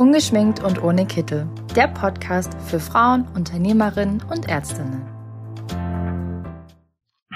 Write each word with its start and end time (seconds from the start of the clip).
Ungeschminkt 0.00 0.64
und 0.64 0.82
ohne 0.82 1.04
Kittel. 1.04 1.46
Der 1.76 1.86
Podcast 1.86 2.54
für 2.66 2.80
Frauen, 2.80 3.28
Unternehmerinnen 3.34 4.22
und 4.30 4.48
Ärztinnen. 4.48 5.19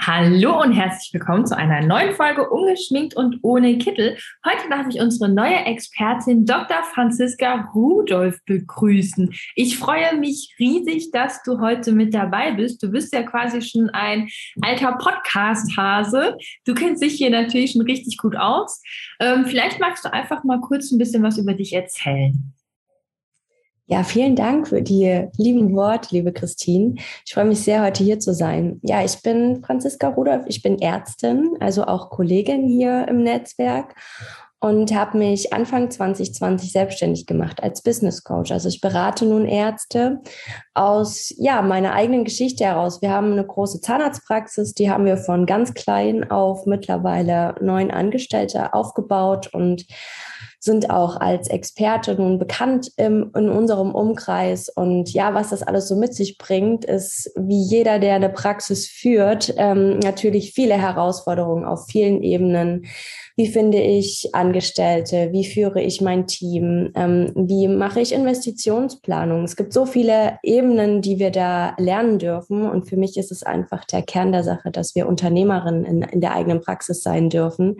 Hallo 0.07 0.61
und 0.61 0.73
herzlich 0.73 1.11
willkommen 1.13 1.47
zu 1.47 1.57
einer 1.57 1.81
neuen 1.83 2.13
Folge 2.13 2.47
Ungeschminkt 2.47 3.15
und 3.15 3.39
ohne 3.41 3.79
Kittel. 3.79 4.15
Heute 4.45 4.69
darf 4.69 4.85
ich 4.87 5.01
unsere 5.01 5.29
neue 5.29 5.65
Expertin 5.65 6.45
Dr. 6.45 6.83
Franziska 6.93 7.71
Rudolph 7.73 8.37
begrüßen. 8.45 9.33
Ich 9.55 9.79
freue 9.79 10.15
mich 10.19 10.53
riesig, 10.59 11.09
dass 11.09 11.41
du 11.41 11.59
heute 11.59 11.91
mit 11.91 12.13
dabei 12.13 12.51
bist. 12.51 12.83
Du 12.83 12.91
bist 12.91 13.15
ja 13.15 13.23
quasi 13.23 13.63
schon 13.63 13.89
ein 13.89 14.29
alter 14.61 14.91
Podcast-Hase. 14.91 16.37
Du 16.65 16.75
kennst 16.75 17.01
dich 17.01 17.13
hier 17.13 17.31
natürlich 17.31 17.71
schon 17.71 17.81
richtig 17.81 18.19
gut 18.19 18.35
aus. 18.35 18.83
Ähm, 19.19 19.47
vielleicht 19.47 19.79
magst 19.79 20.05
du 20.05 20.13
einfach 20.13 20.43
mal 20.43 20.61
kurz 20.61 20.91
ein 20.91 20.99
bisschen 20.99 21.23
was 21.23 21.39
über 21.39 21.55
dich 21.55 21.73
erzählen. 21.73 22.53
Ja, 23.87 24.03
vielen 24.03 24.35
Dank 24.35 24.67
für 24.67 24.81
die 24.81 25.27
lieben 25.37 25.75
Worte, 25.75 26.09
liebe 26.15 26.33
Christine. 26.33 26.95
Ich 27.23 27.35
freue 27.35 27.45
mich 27.45 27.61
sehr, 27.61 27.83
heute 27.83 28.03
hier 28.03 28.19
zu 28.19 28.33
sein. 28.33 28.79
Ja, 28.81 29.05
ich 29.05 29.21
bin 29.21 29.63
Franziska 29.63 30.07
Rudolph, 30.07 30.45
ich 30.47 30.63
bin 30.63 30.81
Ärztin, 30.81 31.51
also 31.59 31.85
auch 31.85 32.09
Kollegin 32.09 32.67
hier 32.67 33.07
im 33.07 33.21
Netzwerk 33.21 33.93
und 34.59 34.91
habe 34.95 35.19
mich 35.19 35.53
Anfang 35.53 35.91
2020 35.91 36.71
selbstständig 36.71 37.27
gemacht 37.27 37.61
als 37.61 37.83
Business 37.83 38.23
Coach. 38.23 38.51
Also 38.51 38.69
ich 38.69 38.81
berate 38.81 39.27
nun 39.27 39.45
Ärzte 39.45 40.19
aus 40.73 41.31
ja, 41.37 41.61
meiner 41.61 41.93
eigenen 41.93 42.23
Geschichte 42.23 42.63
heraus. 42.65 43.03
Wir 43.03 43.11
haben 43.11 43.33
eine 43.33 43.45
große 43.45 43.81
Zahnarztpraxis, 43.81 44.73
die 44.73 44.89
haben 44.89 45.05
wir 45.05 45.17
von 45.17 45.45
ganz 45.45 45.75
klein 45.75 46.31
auf 46.31 46.65
mittlerweile 46.65 47.53
neun 47.61 47.91
Angestellte 47.91 48.73
aufgebaut 48.73 49.53
und 49.53 49.85
sind 50.65 50.89
auch 50.89 51.15
als 51.17 51.47
Experte 51.47 52.15
nun 52.15 52.39
bekannt 52.39 52.91
im, 52.97 53.31
in 53.35 53.49
unserem 53.49 53.93
Umkreis. 53.93 54.67
Und 54.67 55.13
ja, 55.13 55.33
was 55.33 55.51
das 55.51 55.63
alles 55.63 55.87
so 55.87 55.95
mit 55.95 56.13
sich 56.13 56.37
bringt, 56.37 56.83
ist, 56.83 57.31
wie 57.37 57.61
jeder, 57.61 57.99
der 57.99 58.15
eine 58.15 58.29
Praxis 58.29 58.87
führt, 58.87 59.53
ähm, 59.57 59.99
natürlich 59.99 60.53
viele 60.53 60.75
Herausforderungen 60.75 61.63
auf 61.63 61.85
vielen 61.87 62.21
Ebenen. 62.23 62.85
Wie 63.37 63.47
finde 63.47 63.79
ich 63.81 64.33
Angestellte? 64.33 65.31
Wie 65.31 65.45
führe 65.45 65.81
ich 65.81 66.01
mein 66.01 66.25
Team? 66.25 66.91
Ähm, 66.95 67.31
wie 67.35 67.67
mache 67.67 67.99
ich 67.99 68.13
Investitionsplanung? 68.13 69.43
Es 69.43 69.57
gibt 69.57 69.73
so 69.73 69.85
viele 69.85 70.39
Ebenen, 70.41 71.01
die 71.01 71.19
wir 71.19 71.31
da 71.31 71.75
lernen 71.77 72.17
dürfen. 72.17 72.67
Und 72.69 72.89
für 72.89 72.97
mich 72.97 73.17
ist 73.17 73.31
es 73.31 73.43
einfach 73.43 73.85
der 73.85 74.01
Kern 74.01 74.31
der 74.31 74.43
Sache, 74.43 74.71
dass 74.71 74.95
wir 74.95 75.07
Unternehmerinnen 75.07 75.85
in, 75.85 76.01
in 76.01 76.21
der 76.21 76.33
eigenen 76.33 76.61
Praxis 76.61 77.03
sein 77.03 77.29
dürfen. 77.29 77.77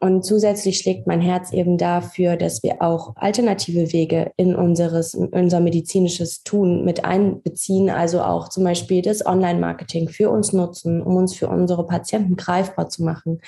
Und 0.00 0.24
zusätzlich 0.24 0.78
schlägt 0.78 1.08
mein 1.08 1.20
Herz 1.20 1.52
eben 1.52 1.76
dafür, 1.76 2.36
dass 2.36 2.62
wir 2.62 2.80
auch 2.82 3.14
alternative 3.16 3.92
Wege 3.92 4.30
in 4.36 4.54
unseres, 4.54 5.14
in 5.14 5.26
unser 5.26 5.58
medizinisches 5.58 6.44
Tun 6.44 6.84
mit 6.84 7.04
einbeziehen, 7.04 7.90
also 7.90 8.22
auch 8.22 8.48
zum 8.48 8.62
Beispiel 8.62 9.02
das 9.02 9.26
Online-Marketing 9.26 10.08
für 10.08 10.30
uns 10.30 10.52
nutzen, 10.52 11.02
um 11.02 11.16
uns 11.16 11.34
für 11.34 11.48
unsere 11.48 11.84
Patienten 11.84 12.36
greifbar 12.36 12.88
zu 12.88 13.02
machen. 13.02 13.40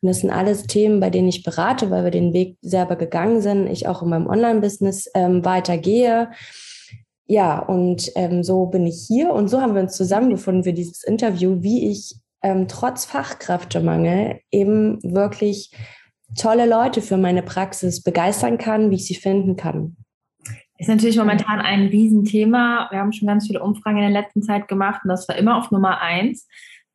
Und 0.00 0.08
das 0.08 0.20
sind 0.20 0.30
alles 0.30 0.62
Themen, 0.62 0.98
bei 0.98 1.10
denen 1.10 1.28
ich 1.28 1.42
berate, 1.42 1.90
weil 1.90 2.04
wir 2.04 2.10
den 2.10 2.32
Weg 2.32 2.56
selber 2.62 2.96
gegangen 2.96 3.42
sind, 3.42 3.66
ich 3.66 3.86
auch 3.86 4.02
in 4.02 4.08
meinem 4.08 4.28
Online-Business 4.28 5.10
ähm, 5.14 5.44
weitergehe. 5.44 6.30
Ja, 7.26 7.58
und 7.58 8.10
ähm, 8.14 8.42
so 8.42 8.64
bin 8.64 8.86
ich 8.86 9.04
hier 9.06 9.34
und 9.34 9.48
so 9.48 9.60
haben 9.60 9.74
wir 9.74 9.82
uns 9.82 9.94
zusammengefunden 9.94 10.64
für 10.64 10.72
dieses 10.72 11.04
Interview, 11.04 11.58
wie 11.60 11.90
ich 11.90 12.14
ähm, 12.42 12.68
trotz 12.68 13.04
Fachkräftemangel 13.04 14.40
eben 14.50 15.02
wirklich 15.02 15.72
tolle 16.36 16.68
Leute 16.68 17.02
für 17.02 17.16
meine 17.16 17.42
Praxis 17.42 18.02
begeistern 18.02 18.58
kann, 18.58 18.90
wie 18.90 18.96
ich 18.96 19.06
sie 19.06 19.14
finden 19.14 19.56
kann. 19.56 19.96
Ist 20.78 20.88
natürlich 20.88 21.16
momentan 21.16 21.60
ein 21.60 21.88
Riesenthema. 21.88 22.88
Wir 22.90 23.00
haben 23.00 23.12
schon 23.12 23.26
ganz 23.26 23.46
viele 23.46 23.62
Umfragen 23.62 23.98
in 23.98 24.12
der 24.12 24.22
letzten 24.22 24.42
Zeit 24.42 24.68
gemacht 24.68 25.00
und 25.02 25.08
das 25.08 25.28
war 25.28 25.36
immer 25.36 25.56
auf 25.58 25.72
Nummer 25.72 26.00
eins, 26.00 26.46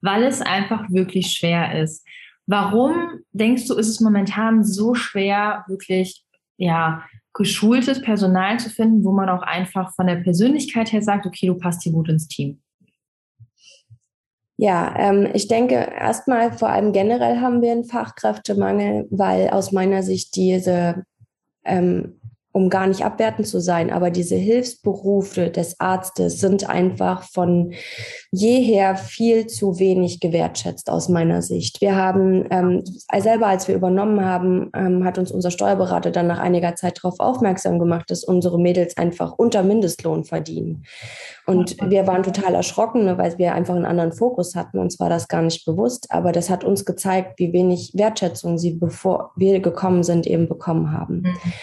weil 0.02 0.24
es 0.24 0.42
einfach 0.42 0.90
wirklich 0.90 1.32
schwer 1.32 1.82
ist. 1.82 2.06
Warum 2.48 2.94
denkst 3.34 3.68
du, 3.68 3.76
ist 3.76 3.90
es 3.90 4.00
momentan 4.00 4.64
so 4.64 4.96
schwer, 4.96 5.66
wirklich 5.68 6.24
ja, 6.58 7.04
geschultes 7.34 8.02
Personal 8.02 8.60
zu 8.60 8.70
finden, 8.70 9.04
wo 9.04 9.12
man 9.12 9.30
auch 9.30 9.42
einfach 9.42 9.94
von 9.96 10.08
der 10.08 10.18
Persönlichkeit 10.18 10.92
her 10.94 11.02
sagt, 11.02 11.26
okay, 11.26 11.48
du 11.48 11.56
passt 11.56 11.84
hier 11.84 11.92
gut 11.92 12.08
ins 12.08 12.28
Team? 12.28 12.63
Ja, 14.64 14.96
ähm, 14.98 15.28
ich 15.34 15.50
denke 15.50 15.74
erstmal 15.74 16.54
vor 16.54 16.70
allem 16.70 16.94
generell 16.94 17.42
haben 17.42 17.62
wir 17.62 17.74
einen 17.74 17.84
Fachkräftemangel, 17.84 19.10
weil 19.12 19.50
aus 19.50 19.74
meiner 19.74 20.04
Sicht 20.04 20.38
diese 20.38 21.04
ähm, 21.66 22.22
um 22.54 22.70
gar 22.70 22.86
nicht 22.86 23.04
abwertend 23.04 23.48
zu 23.48 23.60
sein, 23.60 23.92
aber 23.92 24.12
diese 24.12 24.36
Hilfsberufe 24.36 25.50
des 25.50 25.80
Arztes 25.80 26.40
sind 26.40 26.70
einfach 26.70 27.24
von 27.24 27.74
jeher 28.32 28.96
viel 28.96 29.48
zu 29.48 29.80
wenig 29.80 30.20
gewertschätzt 30.20 30.90
aus 30.90 31.10
meiner 31.10 31.42
Sicht. 31.42 31.82
Wir 31.82 31.96
haben 31.96 32.46
ähm, 32.52 32.84
selber, 33.20 33.48
als 33.48 33.68
wir 33.68 33.76
übernommen 33.76 34.24
haben, 34.24 34.70
ähm, 34.76 35.04
hat 35.04 35.18
uns 35.18 35.32
unser 35.32 35.50
Steuerberater 35.50 36.12
dann 36.12 36.28
nach 36.28 36.40
einiger 36.40 36.76
Zeit 36.76 37.00
darauf 37.04 37.20
aufmerksam 37.20 37.80
gemacht, 37.80 38.12
dass 38.12 38.24
unsere 38.24 38.62
Mädels 38.62 38.98
einfach 38.98 39.34
unter 39.36 39.64
Mindestlohn 39.64 40.24
verdienen. 40.24 40.84
Und 41.48 41.78
wir 41.90 42.06
waren 42.06 42.22
total 42.22 42.54
erschrocken, 42.54 43.06
ne, 43.06 43.18
weil 43.18 43.36
wir 43.40 43.56
einfach 43.56 43.76
einen 43.76 43.86
anderen 43.86 44.14
Fokus 44.14 44.56
hatten. 44.56 44.78
Uns 44.78 45.00
war 45.00 45.10
das 45.10 45.28
gar 45.28 45.42
nicht 45.42 45.66
bewusst, 45.66 46.12
aber 46.12 46.32
das 46.32 46.52
hat 46.52 46.64
uns 46.64 46.86
gezeigt, 46.86 47.40
wie 47.40 47.52
wenig 47.52 47.94
Wertschätzung 47.96 48.60
sie, 48.60 48.74
bevor 48.74 49.32
wir 49.36 49.60
gekommen 49.60 50.04
sind, 50.04 50.28
eben 50.28 50.48
bekommen 50.48 50.92
haben. 50.92 51.22
Mhm. 51.22 51.54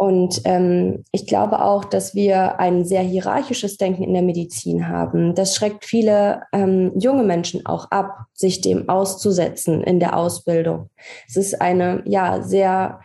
Und 0.00 0.40
ähm, 0.46 1.04
ich 1.12 1.26
glaube 1.26 1.62
auch, 1.62 1.84
dass 1.84 2.14
wir 2.14 2.58
ein 2.58 2.86
sehr 2.86 3.02
hierarchisches 3.02 3.76
Denken 3.76 4.02
in 4.02 4.14
der 4.14 4.22
Medizin 4.22 4.88
haben. 4.88 5.34
Das 5.34 5.54
schreckt 5.54 5.84
viele 5.84 6.44
ähm, 6.54 6.92
junge 6.98 7.22
Menschen 7.22 7.66
auch 7.66 7.90
ab, 7.90 8.20
sich 8.32 8.62
dem 8.62 8.88
auszusetzen 8.88 9.82
in 9.82 10.00
der 10.00 10.16
Ausbildung. 10.16 10.88
Es 11.28 11.36
ist 11.36 11.60
eine 11.60 12.02
ja 12.06 12.40
sehr 12.40 13.00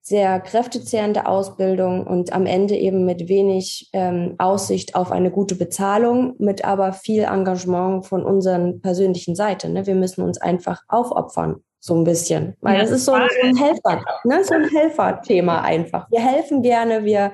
sehr 0.00 0.40
kräftezehrende 0.40 1.26
Ausbildung 1.26 2.06
und 2.06 2.32
am 2.32 2.46
Ende 2.46 2.74
eben 2.74 3.04
mit 3.04 3.28
wenig 3.28 3.90
ähm, 3.92 4.36
Aussicht 4.38 4.94
auf 4.94 5.12
eine 5.12 5.30
gute 5.30 5.56
Bezahlung, 5.56 6.36
mit 6.38 6.64
aber 6.64 6.94
viel 6.94 7.24
Engagement 7.24 8.06
von 8.06 8.24
unseren 8.24 8.80
persönlichen 8.80 9.36
Seite. 9.36 9.68
Ne? 9.68 9.86
Wir 9.86 9.94
müssen 9.94 10.22
uns 10.22 10.40
einfach 10.40 10.80
aufopfern 10.88 11.62
so 11.82 11.94
ein 11.94 12.04
bisschen. 12.04 12.56
Weil 12.60 12.74
ja, 12.74 12.82
das 12.82 12.90
ist 12.90 13.06
so, 13.06 13.12
ein, 13.12 13.26
so 13.40 13.48
ein 13.48 13.56
Helfer, 13.56 14.04
ne? 14.24 14.44
so 14.44 14.54
ein 14.54 14.68
Helferthema 14.68 15.62
einfach. 15.62 16.10
Wir 16.10 16.20
helfen 16.20 16.62
gerne, 16.62 17.04
wir 17.04 17.32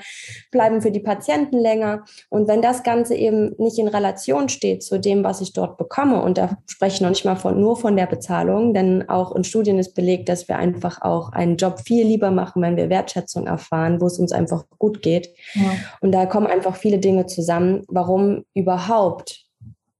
bleiben 0.52 0.80
für 0.80 0.92
die 0.92 1.00
Patienten 1.00 1.58
länger. 1.58 2.04
Und 2.30 2.46
wenn 2.46 2.62
das 2.62 2.84
Ganze 2.84 3.16
eben 3.16 3.56
nicht 3.58 3.78
in 3.78 3.88
Relation 3.88 4.48
steht 4.48 4.84
zu 4.84 5.00
dem, 5.00 5.24
was 5.24 5.40
ich 5.40 5.52
dort 5.52 5.76
bekomme, 5.78 6.22
und 6.22 6.38
da 6.38 6.56
spreche 6.66 6.94
ich 6.94 7.00
noch 7.00 7.08
nicht 7.08 7.24
mal 7.24 7.34
von, 7.34 7.60
nur 7.60 7.76
von 7.76 7.96
der 7.96 8.06
Bezahlung, 8.06 8.72
denn 8.72 9.08
auch 9.08 9.34
in 9.34 9.42
Studien 9.42 9.80
ist 9.80 9.94
belegt, 9.94 10.28
dass 10.28 10.46
wir 10.46 10.56
einfach 10.56 11.02
auch 11.02 11.32
einen 11.32 11.56
Job 11.56 11.80
viel 11.80 12.06
lieber 12.06 12.30
machen, 12.30 12.62
wenn 12.62 12.76
wir 12.76 12.88
Wertschätzung 12.88 13.48
erfahren, 13.48 14.00
wo 14.00 14.06
es 14.06 14.18
uns 14.20 14.30
einfach 14.30 14.64
gut 14.78 15.02
geht. 15.02 15.28
Ja. 15.54 15.72
Und 16.00 16.12
da 16.12 16.24
kommen 16.24 16.46
einfach 16.46 16.76
viele 16.76 16.98
Dinge 16.98 17.26
zusammen, 17.26 17.82
warum 17.88 18.44
überhaupt 18.54 19.44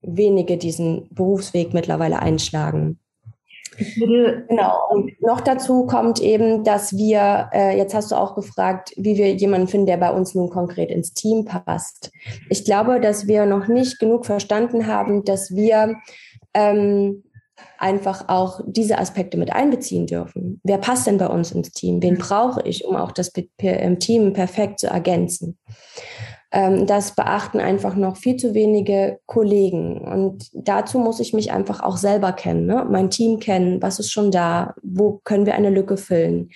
wenige 0.02 0.56
diesen 0.56 1.08
Berufsweg 1.10 1.74
mittlerweile 1.74 2.20
einschlagen. 2.20 3.00
Genau. 3.96 4.78
Und 4.90 5.20
noch 5.20 5.40
dazu 5.40 5.86
kommt 5.86 6.20
eben, 6.20 6.64
dass 6.64 6.96
wir, 6.96 7.50
äh, 7.52 7.76
jetzt 7.76 7.94
hast 7.94 8.10
du 8.10 8.16
auch 8.16 8.34
gefragt, 8.34 8.92
wie 8.96 9.16
wir 9.16 9.34
jemanden 9.34 9.68
finden, 9.68 9.86
der 9.86 9.96
bei 9.96 10.10
uns 10.10 10.34
nun 10.34 10.50
konkret 10.50 10.90
ins 10.90 11.12
Team 11.12 11.44
passt. 11.44 12.10
Ich 12.48 12.64
glaube, 12.64 13.00
dass 13.00 13.26
wir 13.26 13.46
noch 13.46 13.68
nicht 13.68 13.98
genug 13.98 14.26
verstanden 14.26 14.86
haben, 14.86 15.24
dass 15.24 15.54
wir 15.54 15.96
ähm, 16.54 17.22
einfach 17.78 18.28
auch 18.28 18.60
diese 18.66 18.98
Aspekte 18.98 19.36
mit 19.36 19.52
einbeziehen 19.52 20.06
dürfen. 20.06 20.60
Wer 20.64 20.78
passt 20.78 21.06
denn 21.06 21.18
bei 21.18 21.28
uns 21.28 21.52
ins 21.52 21.72
Team? 21.72 22.02
Wen 22.02 22.18
brauche 22.18 22.62
ich, 22.62 22.84
um 22.84 22.96
auch 22.96 23.12
das 23.12 23.32
Team 23.32 24.32
perfekt 24.32 24.80
zu 24.80 24.88
ergänzen? 24.88 25.58
Ähm, 26.56 26.86
das 26.86 27.14
beachten 27.14 27.60
einfach 27.60 27.96
noch 27.96 28.16
viel 28.16 28.36
zu 28.36 28.54
wenige 28.54 29.18
Kollegen. 29.26 29.98
Und 29.98 30.48
dazu 30.54 30.98
muss 30.98 31.20
ich 31.20 31.34
mich 31.34 31.52
einfach 31.52 31.82
auch 31.82 31.98
selber 31.98 32.32
kennen, 32.32 32.64
ne? 32.64 32.86
mein 32.90 33.10
Team 33.10 33.40
kennen, 33.40 33.82
was 33.82 33.98
ist 33.98 34.10
schon 34.10 34.30
da, 34.30 34.74
wo 34.82 35.20
können 35.24 35.44
wir 35.44 35.54
eine 35.54 35.68
Lücke 35.68 35.98
füllen. 35.98 36.48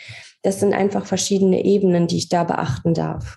Das 0.42 0.58
sind 0.58 0.72
einfach 0.72 1.04
verschiedene 1.04 1.66
Ebenen, 1.66 2.06
die 2.06 2.16
ich 2.16 2.30
da 2.30 2.44
beachten 2.44 2.94
darf. 2.94 3.36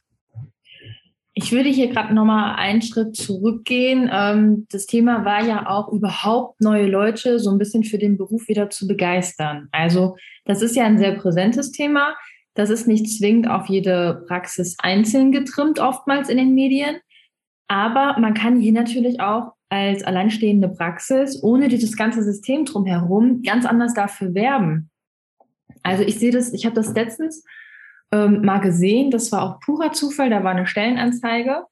Ich 1.34 1.52
würde 1.52 1.68
hier 1.68 1.90
gerade 1.90 2.14
nochmal 2.14 2.56
einen 2.56 2.82
Schritt 2.82 3.18
zurückgehen. 3.18 4.10
Ähm, 4.10 4.66
das 4.72 4.86
Thema 4.86 5.26
war 5.26 5.44
ja 5.44 5.68
auch 5.68 5.92
überhaupt 5.92 6.62
neue 6.62 6.86
Leute 6.86 7.40
so 7.40 7.52
ein 7.52 7.58
bisschen 7.58 7.84
für 7.84 7.98
den 7.98 8.16
Beruf 8.18 8.48
wieder 8.48 8.70
zu 8.70 8.88
begeistern. 8.88 9.68
Also 9.74 10.16
das 10.46 10.62
ist 10.62 10.78
ja 10.78 10.86
ein 10.86 10.98
sehr 10.98 11.16
präsentes 11.16 11.74
Thema. 11.74 12.16
Das 12.56 12.70
ist 12.70 12.88
nicht 12.88 13.10
zwingend 13.18 13.48
auf 13.48 13.68
jede 13.68 14.26
Praxis 14.28 14.76
einzeln 14.80 15.32
getrimmt, 15.32 15.80
oftmals 15.80 16.30
in 16.30 16.38
den 16.38 16.54
Medien. 16.54 16.98
Aber 17.68 18.20
man 18.20 18.34
kann 18.34 18.60
hier 18.60 18.74
natürlich 18.74 19.20
auch 19.20 19.54
als 19.70 20.04
alleinstehende 20.04 20.70
Praxis 20.70 21.42
ohne 21.42 21.68
dieses 21.68 21.98
ganze 21.98 22.24
System 22.24 22.66
drumherum 22.66 23.42
ganz 23.42 23.66
anders 23.66 23.94
dafür 23.96 24.36
werben. 24.36 24.92
Also 25.82 26.04
ich 26.04 26.20
sehe 26.20 26.32
das, 26.32 26.54
ich 26.54 26.66
habe 26.66 26.76
das 26.76 26.94
letztens 26.94 27.44
ähm, 28.12 28.42
mal 28.46 28.60
gesehen, 28.60 29.10
das 29.10 29.32
war 29.32 29.42
auch 29.42 29.60
purer 29.60 29.92
Zufall, 29.92 30.30
da 30.30 30.44
war 30.44 30.52
eine 30.52 30.68
Stellenanzeige. 30.68 31.64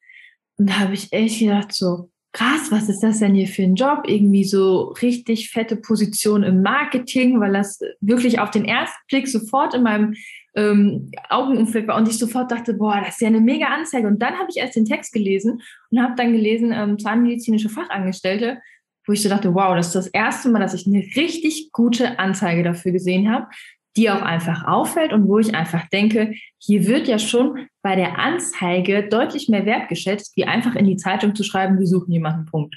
Und 0.58 0.70
da 0.70 0.80
habe 0.80 0.94
ich 0.96 1.14
echt 1.14 1.40
gedacht, 1.40 1.74
so, 1.74 2.10
krass, 2.34 2.72
was 2.72 2.90
ist 2.90 3.02
das 3.02 3.20
denn 3.20 3.36
hier 3.36 3.48
für 3.48 3.64
ein 3.64 3.76
Job? 3.76 4.04
Irgendwie 4.08 4.44
so 4.44 4.90
richtig 5.02 5.50
fette 5.52 5.76
Position 5.76 6.44
im 6.44 6.62
Marketing, 6.62 7.40
weil 7.40 7.54
das 7.54 7.80
wirklich 8.00 8.40
auf 8.40 8.52
den 8.52 8.66
ersten 8.66 8.98
Blick 9.08 9.28
sofort 9.28 9.74
in 9.74 9.84
meinem 9.84 10.16
ähm, 10.56 11.12
Augenumfeld 11.30 11.88
war 11.88 11.98
und 11.98 12.08
ich 12.08 12.18
sofort 12.18 12.52
dachte, 12.52 12.74
boah, 12.74 13.00
das 13.00 13.16
ist 13.16 13.22
ja 13.22 13.28
eine 13.28 13.42
mega 13.42 13.68
Anzeige. 13.68 14.08
Und 14.08 14.22
dann 14.22 14.34
habe 14.36 14.48
ich 14.50 14.58
erst 14.58 14.76
den 14.76 14.86
Text 14.86 15.14
gelesen 15.14 15.62
und 15.90 16.02
habe 16.02 16.14
dann 16.16 16.34
gelesen, 16.34 16.72
ähm, 16.74 17.00
zahnmedizinische 17.00 17.70
Fachangestellte, 17.70 18.60
wo 19.06 19.14
ich 19.14 19.22
so 19.22 19.30
dachte, 19.30 19.54
wow, 19.54 19.76
das 19.76 19.88
ist 19.88 19.96
das 19.96 20.08
erste 20.08 20.50
Mal, 20.50 20.60
dass 20.60 20.74
ich 20.74 20.86
eine 20.86 21.04
richtig 21.16 21.72
gute 21.72 22.20
Anzeige 22.20 22.64
dafür 22.64 22.92
gesehen 22.92 23.32
habe, 23.32 23.48
die 23.98 24.10
auch 24.10 24.22
einfach 24.22 24.66
auffällt 24.66 25.12
und 25.14 25.28
wo 25.28 25.40
ich 25.40 25.56
einfach 25.56 25.88
denke, 25.90 26.34
hier 26.58 26.88
wird 26.88 27.08
ja 27.08 27.20
schon 27.20 27.68
bei 27.82 27.96
der 27.96 28.20
Anzeige 28.20 29.08
deutlich 29.08 29.50
mehr 29.50 29.66
Wert 29.66 29.90
geschätzt, 29.90 30.36
wie 30.38 30.46
einfach 30.46 30.76
in 30.76 30.86
die 30.86 30.98
Zeitung 30.98 31.36
zu 31.36 31.44
schreiben, 31.44 31.80
wir 31.80 31.88
suchen 31.88 32.12
jemanden, 32.12 32.46
Punkt. 32.46 32.76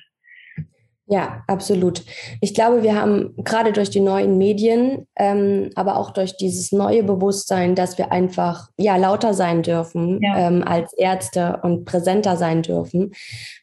Ja, 1.06 1.44
absolut. 1.48 2.02
Ich 2.40 2.54
glaube, 2.54 2.82
wir 2.82 2.98
haben 2.98 3.34
gerade 3.36 3.72
durch 3.72 3.90
die 3.90 4.00
neuen 4.00 4.38
Medien, 4.38 5.06
ähm, 5.16 5.68
aber 5.74 5.98
auch 5.98 6.10
durch 6.10 6.36
dieses 6.38 6.72
neue 6.72 7.02
Bewusstsein, 7.02 7.74
dass 7.74 7.98
wir 7.98 8.10
einfach 8.10 8.70
ja 8.78 8.96
lauter 8.96 9.34
sein 9.34 9.62
dürfen 9.62 10.18
ja. 10.22 10.48
ähm, 10.48 10.64
als 10.66 10.94
Ärzte 10.94 11.60
und 11.62 11.84
präsenter 11.84 12.38
sein 12.38 12.62
dürfen, 12.62 13.12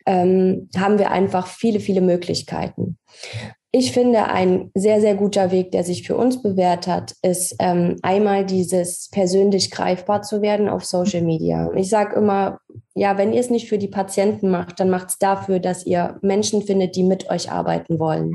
ähm, 0.06 0.70
haben 0.78 1.00
wir 1.00 1.10
einfach 1.10 1.48
viele, 1.48 1.80
viele 1.80 2.02
Möglichkeiten. 2.02 3.00
Ich 3.74 3.94
finde, 3.94 4.26
ein 4.26 4.70
sehr, 4.76 5.00
sehr 5.00 5.16
guter 5.16 5.52
Weg, 5.52 5.72
der 5.72 5.86
sich 5.86 6.06
für 6.06 6.18
uns 6.18 6.42
bewährt 6.42 6.88
hat, 6.88 7.16
ist 7.22 7.56
ähm, 7.60 7.96
einmal 8.02 8.46
dieses 8.46 9.10
persönlich 9.12 9.72
greifbar 9.72 10.24
zu 10.24 10.42
werden 10.42 10.68
auf 10.68 10.84
Social 10.84 11.22
Media. 11.22 11.72
Ich 11.76 11.90
sage 11.90 12.18
immer, 12.18 12.60
ja, 12.96 13.18
wenn 13.18 13.32
ihr 13.32 13.40
es 13.40 13.50
nicht 13.50 13.70
für 13.70 13.78
die 13.78 13.88
Patienten 13.88 14.50
macht, 14.50 14.82
dann 14.82 14.90
macht 14.90 15.10
es 15.10 15.20
dafür, 15.20 15.60
dass 15.60 15.86
ihr 15.86 16.20
Menschen 16.22 16.64
findet, 16.64 16.98
die 16.98 17.04
mit 17.04 17.30
euch 17.30 17.50
arbeiten 17.50 17.98
wollen 17.98 18.34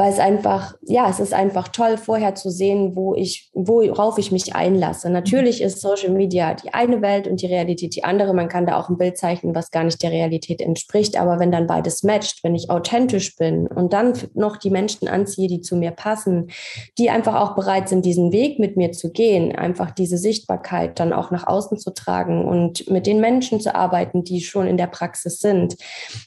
weil 0.00 0.14
es 0.14 0.18
einfach, 0.18 0.72
ja, 0.80 1.10
es 1.10 1.20
ist 1.20 1.34
einfach 1.34 1.68
toll, 1.68 1.98
vorher 1.98 2.34
zu 2.34 2.48
sehen, 2.48 2.96
wo 2.96 3.14
ich, 3.14 3.50
worauf 3.52 4.16
ich 4.16 4.32
mich 4.32 4.54
einlasse. 4.54 5.10
Natürlich 5.10 5.60
ist 5.60 5.82
Social 5.82 6.08
Media 6.08 6.54
die 6.54 6.72
eine 6.72 7.02
Welt 7.02 7.28
und 7.28 7.42
die 7.42 7.48
Realität 7.48 7.94
die 7.94 8.02
andere. 8.02 8.32
Man 8.32 8.48
kann 8.48 8.64
da 8.64 8.80
auch 8.80 8.88
ein 8.88 8.96
Bild 8.96 9.18
zeichnen, 9.18 9.54
was 9.54 9.70
gar 9.70 9.84
nicht 9.84 10.02
der 10.02 10.10
Realität 10.10 10.62
entspricht. 10.62 11.20
Aber 11.20 11.38
wenn 11.38 11.52
dann 11.52 11.66
beides 11.66 12.02
matcht, 12.02 12.42
wenn 12.42 12.54
ich 12.54 12.70
authentisch 12.70 13.36
bin 13.36 13.66
und 13.66 13.92
dann 13.92 14.14
noch 14.32 14.56
die 14.56 14.70
Menschen 14.70 15.06
anziehe, 15.06 15.48
die 15.48 15.60
zu 15.60 15.76
mir 15.76 15.90
passen, 15.90 16.50
die 16.96 17.10
einfach 17.10 17.34
auch 17.34 17.54
bereit 17.54 17.90
sind, 17.90 18.06
diesen 18.06 18.32
Weg 18.32 18.58
mit 18.58 18.78
mir 18.78 18.92
zu 18.92 19.12
gehen, 19.12 19.54
einfach 19.54 19.90
diese 19.90 20.16
Sichtbarkeit 20.16 20.98
dann 20.98 21.12
auch 21.12 21.30
nach 21.30 21.46
außen 21.46 21.76
zu 21.76 21.92
tragen 21.92 22.46
und 22.46 22.90
mit 22.90 23.06
den 23.06 23.20
Menschen 23.20 23.60
zu 23.60 23.74
arbeiten, 23.74 24.24
die 24.24 24.40
schon 24.40 24.66
in 24.66 24.78
der 24.78 24.86
Praxis 24.86 25.40
sind, 25.40 25.76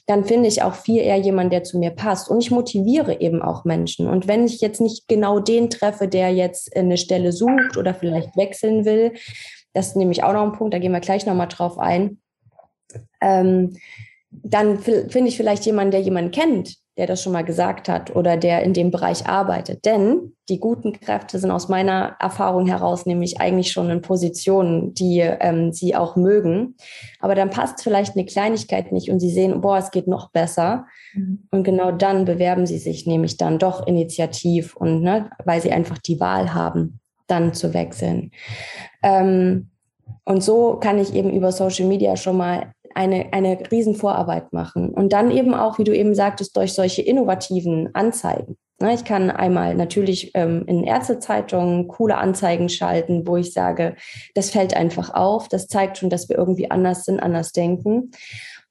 dann 0.06 0.24
finde 0.24 0.46
ich 0.46 0.62
auch 0.62 0.74
viel 0.74 1.02
eher 1.02 1.18
jemand, 1.18 1.52
der 1.52 1.64
zu 1.64 1.76
mir 1.76 1.90
passt. 1.90 2.30
Und 2.30 2.40
ich 2.40 2.52
motiviere 2.52 3.20
eben 3.20 3.42
auch 3.42 3.63
Menschen. 3.64 4.08
Und 4.08 4.28
wenn 4.28 4.46
ich 4.46 4.60
jetzt 4.60 4.80
nicht 4.80 5.08
genau 5.08 5.40
den 5.40 5.70
treffe, 5.70 6.08
der 6.08 6.32
jetzt 6.32 6.76
eine 6.76 6.96
Stelle 6.96 7.32
sucht 7.32 7.76
oder 7.76 7.94
vielleicht 7.94 8.36
wechseln 8.36 8.84
will, 8.84 9.12
das 9.72 9.88
ist 9.88 9.96
nämlich 9.96 10.22
auch 10.22 10.32
noch 10.32 10.44
ein 10.44 10.52
Punkt, 10.52 10.74
da 10.74 10.78
gehen 10.78 10.92
wir 10.92 11.00
gleich 11.00 11.26
nochmal 11.26 11.48
drauf 11.48 11.78
ein, 11.78 12.18
ähm, 13.20 13.76
dann 14.30 14.78
finde 14.78 15.28
ich 15.28 15.36
vielleicht 15.36 15.64
jemanden, 15.66 15.92
der 15.92 16.00
jemanden 16.00 16.30
kennt, 16.30 16.76
der 16.96 17.06
das 17.06 17.22
schon 17.22 17.32
mal 17.32 17.44
gesagt 17.44 17.88
hat 17.88 18.14
oder 18.14 18.36
der 18.36 18.62
in 18.62 18.72
dem 18.72 18.90
Bereich 18.90 19.26
arbeitet. 19.26 19.84
Denn 19.84 20.34
die 20.48 20.60
guten 20.60 20.92
Kräfte 20.92 21.38
sind 21.38 21.50
aus 21.50 21.68
meiner 21.68 22.16
Erfahrung 22.20 22.66
heraus 22.66 23.04
nämlich 23.04 23.40
eigentlich 23.40 23.72
schon 23.72 23.90
in 23.90 24.00
Positionen, 24.00 24.94
die 24.94 25.20
ähm, 25.20 25.72
sie 25.72 25.96
auch 25.96 26.14
mögen. 26.14 26.76
Aber 27.18 27.34
dann 27.34 27.50
passt 27.50 27.82
vielleicht 27.82 28.14
eine 28.14 28.26
Kleinigkeit 28.26 28.92
nicht 28.92 29.10
und 29.10 29.18
sie 29.18 29.30
sehen, 29.30 29.60
boah, 29.60 29.78
es 29.78 29.90
geht 29.90 30.06
noch 30.06 30.30
besser. 30.30 30.86
Mhm. 31.14 31.48
Und 31.50 31.64
genau 31.64 31.90
dann 31.90 32.24
bewerben 32.24 32.66
sie 32.66 32.78
sich 32.78 33.06
nämlich 33.06 33.36
dann 33.36 33.58
doch 33.58 33.86
initiativ 33.86 34.76
und 34.76 35.02
ne, 35.02 35.30
weil 35.44 35.60
sie 35.60 35.72
einfach 35.72 35.98
die 35.98 36.20
Wahl 36.20 36.54
haben, 36.54 37.00
dann 37.26 37.54
zu 37.54 37.74
wechseln. 37.74 38.30
Ähm, 39.02 39.70
und 40.24 40.42
so 40.42 40.76
kann 40.76 40.98
ich 40.98 41.14
eben 41.14 41.30
über 41.30 41.52
Social 41.52 41.86
Media 41.86 42.16
schon 42.16 42.36
mal 42.36 42.72
eine, 42.94 43.32
eine 43.32 43.58
riesen 43.70 43.94
Vorarbeit 43.94 44.52
machen. 44.52 44.90
Und 44.90 45.12
dann 45.12 45.30
eben 45.30 45.54
auch, 45.54 45.78
wie 45.78 45.84
du 45.84 45.94
eben 45.94 46.14
sagtest, 46.14 46.56
durch 46.56 46.72
solche 46.72 47.02
innovativen 47.02 47.94
Anzeigen. 47.94 48.56
Ich 48.92 49.04
kann 49.04 49.30
einmal 49.30 49.76
natürlich 49.76 50.32
ähm, 50.34 50.64
in 50.66 50.82
Ärztezeitungen 50.82 51.86
coole 51.86 52.18
Anzeigen 52.18 52.68
schalten, 52.68 53.26
wo 53.26 53.36
ich 53.36 53.52
sage, 53.52 53.94
das 54.34 54.50
fällt 54.50 54.76
einfach 54.76 55.14
auf, 55.14 55.48
das 55.48 55.68
zeigt 55.68 55.98
schon, 55.98 56.10
dass 56.10 56.28
wir 56.28 56.36
irgendwie 56.36 56.70
anders 56.70 57.04
sind, 57.04 57.20
anders 57.20 57.52
denken. 57.52 58.10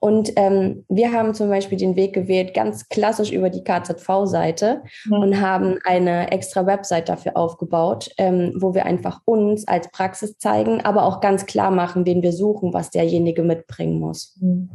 Und 0.03 0.33
ähm, 0.35 0.83
wir 0.89 1.13
haben 1.13 1.33
zum 1.33 1.47
Beispiel 1.47 1.77
den 1.77 1.95
Weg 1.95 2.11
gewählt, 2.11 2.53
ganz 2.53 2.89
klassisch 2.89 3.31
über 3.31 3.49
die 3.49 3.63
KZV-Seite 3.63 4.83
mhm. 5.05 5.13
und 5.13 5.39
haben 5.39 5.79
eine 5.85 6.29
extra 6.29 6.65
Website 6.65 7.07
dafür 7.07 7.37
aufgebaut, 7.37 8.09
ähm, 8.17 8.51
wo 8.57 8.73
wir 8.73 8.85
einfach 8.85 9.21
uns 9.23 9.65
als 9.65 9.89
Praxis 9.91 10.37
zeigen, 10.37 10.81
aber 10.81 11.03
auch 11.03 11.21
ganz 11.21 11.45
klar 11.45 11.71
machen, 11.71 12.05
wen 12.05 12.21
wir 12.21 12.33
suchen, 12.33 12.73
was 12.73 12.89
derjenige 12.89 13.43
mitbringen 13.43 14.01
muss. 14.01 14.35
Mhm. 14.41 14.71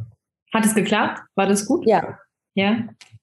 Hat 0.51 0.65
es 0.65 0.73
geklappt? 0.73 1.21
War 1.35 1.45
das 1.45 1.67
gut? 1.67 1.85
Ja. 1.85 2.17
Ja. 2.55 2.77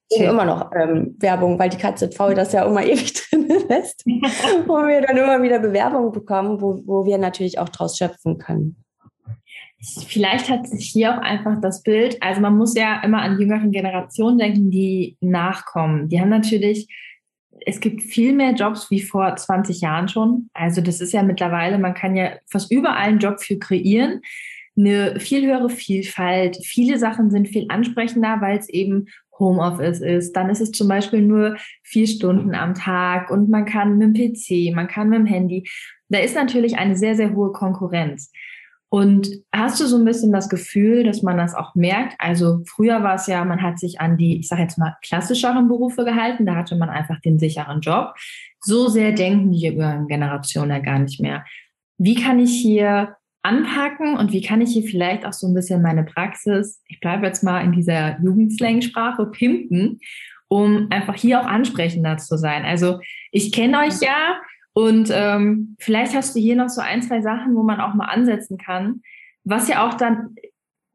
Okay. 0.09 0.27
immer 0.27 0.45
noch 0.45 0.71
ähm, 0.73 1.17
Werbung, 1.19 1.59
weil 1.59 1.67
die 1.67 1.75
KZV 1.75 2.33
das 2.33 2.53
ja 2.53 2.63
immer 2.63 2.83
ewig 2.85 3.15
drin 3.15 3.49
lässt, 3.67 4.05
wo 4.65 4.75
wir 4.75 5.01
dann 5.01 5.17
immer 5.17 5.41
wieder 5.41 5.59
Bewerbungen 5.59 6.13
bekommen, 6.13 6.61
wo, 6.61 6.81
wo 6.85 7.05
wir 7.05 7.17
natürlich 7.17 7.59
auch 7.59 7.67
draus 7.67 7.97
schöpfen 7.97 8.37
können. 8.37 8.81
Vielleicht 9.79 10.49
hat 10.49 10.67
sich 10.67 10.89
hier 10.89 11.13
auch 11.13 11.21
einfach 11.21 11.61
das 11.61 11.83
Bild, 11.83 12.21
also 12.21 12.41
man 12.41 12.57
muss 12.57 12.75
ja 12.75 12.99
immer 13.03 13.21
an 13.21 13.39
jüngeren 13.39 13.71
Generationen 13.71 14.39
denken, 14.39 14.71
die 14.71 15.17
nachkommen. 15.21 16.09
Die 16.09 16.19
haben 16.19 16.29
natürlich, 16.29 16.87
es 17.65 17.79
gibt 17.79 18.01
viel 18.01 18.33
mehr 18.33 18.53
Jobs 18.53 18.89
wie 18.89 19.01
vor 19.01 19.35
20 19.35 19.81
Jahren 19.81 20.07
schon. 20.07 20.49
Also 20.53 20.81
das 20.81 20.99
ist 20.99 21.13
ja 21.13 21.21
mittlerweile, 21.21 21.77
man 21.77 21.93
kann 21.93 22.15
ja 22.15 22.31
fast 22.49 22.71
überall 22.71 22.97
einen 22.97 23.19
Job 23.19 23.39
für 23.39 23.59
kreieren. 23.59 24.21
Eine 24.75 25.19
viel 25.19 25.45
höhere 25.45 25.69
Vielfalt. 25.69 26.57
Viele 26.63 26.97
Sachen 26.97 27.29
sind 27.29 27.47
viel 27.47 27.65
ansprechender, 27.69 28.37
weil 28.41 28.57
es 28.57 28.69
eben 28.69 29.07
Homeoffice 29.39 30.01
ist. 30.01 30.33
Dann 30.33 30.49
ist 30.49 30.61
es 30.61 30.71
zum 30.71 30.87
Beispiel 30.87 31.21
nur 31.21 31.57
vier 31.83 32.07
Stunden 32.07 32.55
am 32.55 32.73
Tag 32.73 33.29
und 33.29 33.49
man 33.49 33.65
kann 33.65 33.97
mit 33.97 34.15
dem 34.15 34.33
PC, 34.33 34.75
man 34.75 34.87
kann 34.87 35.09
mit 35.09 35.19
dem 35.19 35.25
Handy. 35.25 35.69
Da 36.09 36.19
ist 36.19 36.35
natürlich 36.35 36.77
eine 36.77 36.95
sehr, 36.95 37.15
sehr 37.15 37.35
hohe 37.35 37.51
Konkurrenz. 37.51 38.31
Und 38.89 39.29
hast 39.53 39.81
du 39.81 39.85
so 39.85 39.97
ein 39.97 40.05
bisschen 40.05 40.31
das 40.31 40.47
Gefühl, 40.47 41.03
dass 41.03 41.21
man 41.21 41.37
das 41.37 41.53
auch 41.53 41.75
merkt? 41.75 42.15
Also 42.19 42.63
früher 42.65 43.03
war 43.03 43.15
es 43.15 43.27
ja, 43.27 43.43
man 43.43 43.61
hat 43.61 43.79
sich 43.79 43.99
an 43.99 44.17
die, 44.17 44.39
ich 44.39 44.47
sage 44.47 44.61
jetzt 44.61 44.77
mal, 44.77 44.95
klassischeren 45.05 45.67
Berufe 45.67 46.05
gehalten, 46.05 46.45
da 46.45 46.55
hatte 46.55 46.77
man 46.77 46.89
einfach 46.89 47.19
den 47.19 47.37
sicheren 47.37 47.81
Job. 47.81 48.13
So 48.61 48.87
sehr 48.87 49.11
denken 49.11 49.51
die 49.51 49.59
jüngeren 49.59 50.07
Generationen 50.07 50.71
ja 50.71 50.79
gar 50.79 50.99
nicht 50.99 51.19
mehr. 51.19 51.45
Wie 51.97 52.15
kann 52.15 52.39
ich 52.39 52.51
hier 52.51 53.17
anpacken 53.43 54.17
und 54.17 54.31
wie 54.31 54.41
kann 54.41 54.61
ich 54.61 54.71
hier 54.71 54.83
vielleicht 54.83 55.25
auch 55.25 55.33
so 55.33 55.47
ein 55.47 55.53
bisschen 55.53 55.81
meine 55.81 56.03
Praxis, 56.03 56.81
ich 56.87 56.99
bleibe 56.99 57.25
jetzt 57.25 57.43
mal 57.43 57.61
in 57.61 57.71
dieser 57.71 58.19
Jugendslang-Sprache, 58.21 59.25
pimpen, 59.27 59.99
um 60.47 60.87
einfach 60.91 61.15
hier 61.15 61.41
auch 61.41 61.45
ansprechender 61.45 62.17
zu 62.17 62.37
sein. 62.37 62.65
Also 62.65 62.99
ich 63.31 63.51
kenne 63.51 63.79
euch 63.79 64.01
ja, 64.01 64.39
und 64.77 65.09
ähm, 65.11 65.75
vielleicht 65.79 66.13
hast 66.13 66.35
du 66.35 66.39
hier 66.39 66.55
noch 66.55 66.69
so 66.69 66.81
ein, 66.81 67.01
zwei 67.01 67.19
Sachen, 67.19 67.55
wo 67.55 67.63
man 67.63 67.81
auch 67.81 67.95
mal 67.95 68.09
ansetzen 68.09 68.59
kann, 68.59 69.01
was 69.43 69.67
ja 69.67 69.87
auch 69.87 69.95
dann 69.95 70.35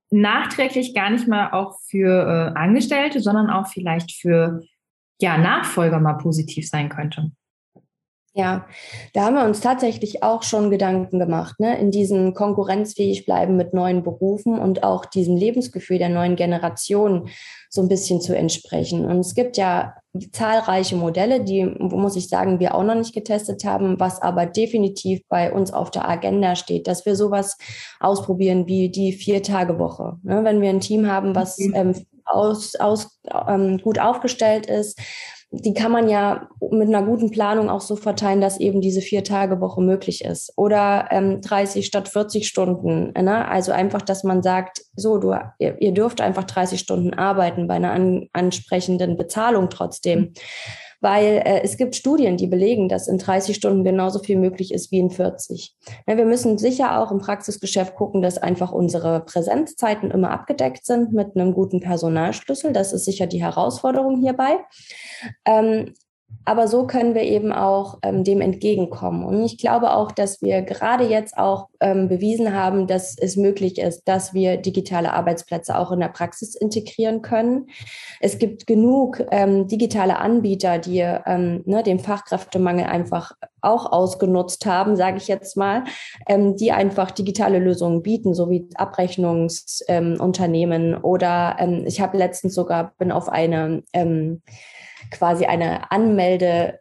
nachträglich 0.09 0.95
gar 0.95 1.11
nicht 1.11 1.27
mal 1.27 1.51
auch 1.51 1.81
für 1.91 2.53
äh, 2.55 2.57
Angestellte, 2.57 3.19
sondern 3.19 3.51
auch 3.51 3.67
vielleicht 3.67 4.13
für 4.13 4.63
ja, 5.21 5.37
Nachfolger 5.37 5.99
mal 5.99 6.13
positiv 6.13 6.69
sein 6.69 6.91
könnte. 6.91 7.33
Ja, 8.35 8.69
da 9.15 9.25
haben 9.25 9.35
wir 9.35 9.45
uns 9.45 9.61
tatsächlich 9.61 10.23
auch 10.23 10.45
schon 10.45 10.71
Gedanken 10.71 11.19
gemacht, 11.19 11.59
ne? 11.59 11.77
in 11.77 11.91
diesem 11.91 12.35
konkurrenzfähig 12.35 13.25
bleiben 13.25 13.57
mit 13.57 13.75
neuen 13.75 14.05
Berufen 14.05 14.61
und 14.61 14.85
auch 14.85 15.07
diesem 15.07 15.37
Lebensgefühl 15.37 15.99
der 15.99 16.09
neuen 16.09 16.37
Generation 16.37 17.31
so 17.69 17.83
ein 17.83 17.89
bisschen 17.89 18.21
zu 18.21 18.37
entsprechen. 18.37 19.05
Und 19.07 19.19
es 19.19 19.35
gibt 19.35 19.57
ja 19.57 19.97
zahlreiche 20.33 20.97
Modelle, 20.97 21.43
die, 21.43 21.65
muss 21.65 22.17
ich 22.17 22.29
sagen, 22.29 22.61
wir 22.61 22.75
auch 22.75 22.83
noch 22.83 22.95
nicht 22.95 23.15
getestet 23.15 23.65
haben, 23.65 23.99
was 23.99 24.21
aber 24.21 24.47
definitiv 24.47 25.21
bei 25.29 25.53
uns 25.53 25.73
auf 25.73 25.91
der 25.91 26.09
Agenda 26.09 26.55
steht, 26.55 26.87
dass 26.87 27.07
wir 27.07 27.17
sowas 27.17 27.57
ausprobieren 27.99 28.67
wie 28.67 28.91
die 28.91 29.13
Vier-Tage-Woche. 29.13 30.19
Ne? 30.23 30.45
Wenn 30.45 30.61
wir 30.61 30.71
ein 30.71 30.81
Team 30.81 31.11
haben, 31.11 31.35
was 31.35 31.59
mhm. 31.59 31.75
ähm, 31.75 32.07
aus, 32.25 32.75
aus, 32.77 33.21
ähm, 33.49 33.79
gut 33.79 33.99
aufgestellt 33.99 34.67
ist, 34.67 34.99
die 35.55 35.75
kann 35.75 35.93
man 35.93 36.09
ja 36.09 36.49
mit 36.71 36.89
einer 36.89 37.03
guten 37.03 37.31
Planung 37.31 37.69
auch 37.69 37.83
so 37.83 37.95
verteilen, 37.95 38.41
dass 38.41 38.59
eben 38.59 38.81
diese 38.81 39.03
Vier-Tage-Woche 39.03 39.83
möglich 39.83 40.25
ist. 40.25 40.51
Oder 40.57 41.09
ähm, 41.11 41.43
30 41.43 41.85
statt 41.85 42.09
40 42.09 42.49
Stunden. 42.49 43.13
Ne? 43.13 43.47
Also 43.47 43.71
einfach, 43.71 44.01
dass 44.01 44.25
man 44.25 44.43
sagt, 44.43 44.81
so, 44.97 45.19
du, 45.19 45.35
ihr, 45.59 45.81
ihr 45.81 45.93
dürft 45.93 46.23
einfach 46.23 46.45
30 46.45 46.81
Stunden 46.81 47.13
arbeiten 47.13 47.69
bei 47.69 47.75
einer 47.75 47.93
an, 47.93 48.29
ansprechenden 48.33 49.19
Bezahlung 49.19 49.69
trotzdem. 49.69 50.33
Weil 51.03 51.43
äh, 51.45 51.61
es 51.63 51.77
gibt 51.77 51.97
Studien, 51.97 52.37
die 52.37 52.47
belegen, 52.47 52.89
dass 52.89 53.09
in 53.09 53.19
30 53.19 53.57
Stunden 53.57 53.85
genauso 53.85 54.21
viel 54.21 54.39
möglich 54.39 54.73
ist 54.73 54.91
wie 54.93 55.01
in 55.01 55.11
40. 55.11 55.75
Ja, 56.07 56.17
wir 56.17 56.25
müssen 56.25 56.59
sicher 56.59 57.01
auch 57.01 57.11
im 57.11 57.19
Praxisgeschäft 57.19 57.97
gucken, 57.97 58.23
dass 58.23 58.39
einfach 58.39 58.73
unsere 58.73 59.21
Präsenzzeiten 59.21 60.11
immer 60.11 60.31
abgedeckt 60.31 60.87
sind 60.87 61.13
mit 61.13 61.37
einem 61.37 61.53
guten 61.53 61.81
Personalschlüssel. 61.81 62.73
Das 62.73 62.93
ist 62.93 63.05
sicher 63.05 63.27
die 63.27 63.43
Herausforderung 63.43 64.21
hierbei. 64.21 64.59
Ähm, 65.45 65.93
aber 66.45 66.69
so 66.69 66.87
können 66.87 67.15
wir 67.15 67.23
eben 67.23 67.53
auch 67.53 67.99
ähm, 68.03 68.25
dem 68.25 68.41
entgegenkommen. 68.41 69.25
Und 69.25 69.45
ich 69.45 69.59
glaube 69.59 69.95
auch, 69.95 70.11
dass 70.13 70.41
wir 70.43 70.63
gerade 70.63 71.05
jetzt 71.05 71.37
auch 71.37 71.69
ähm, 71.81 72.09
bewiesen 72.09 72.55
haben, 72.55 72.87
dass 72.87 73.17
es 73.19 73.37
möglich 73.37 73.79
ist, 73.79 74.05
dass 74.07 74.33
wir 74.35 74.57
digitale 74.57 75.13
Arbeitsplätze 75.13 75.79
auch 75.79 75.93
in 75.93 76.01
der 76.01 76.09
Praxis 76.09 76.55
integrieren 76.55 77.21
können. 77.23 77.67
Es 78.21 78.39
gibt 78.39 78.67
genug 78.67 79.23
ähm, 79.31 79.69
digitale 79.69 80.19
Anbieter, 80.19 80.79
die 80.79 81.01
ähm, 81.01 81.63
ne, 81.65 81.83
den 81.83 81.99
Fachkräftemangel 81.99 82.87
einfach 82.87 83.33
auch 83.61 83.93
ausgenutzt 83.93 84.65
haben, 84.67 84.97
sage 84.97 85.19
ich 85.19 85.29
jetzt 85.29 85.57
mal, 85.57 85.85
ähm, 86.27 86.57
die 86.57 86.73
einfach 86.73 87.13
digitale 87.13 87.61
Lösungen 87.61 88.03
bieten, 88.03 88.35
so 88.35 88.51
wie 88.51 88.69
Abrechnungsunternehmen 88.75 90.97
oder 90.97 91.57
ähm, 91.59 91.85
ich 91.87 92.01
habe 92.01 92.19
letztens 92.19 92.55
sogar 92.55 92.93
bin 92.99 93.13
auf 93.13 93.29
eine 93.29 93.83
quasi 95.11 95.47
eine 95.47 95.91
Anmelde 95.91 96.79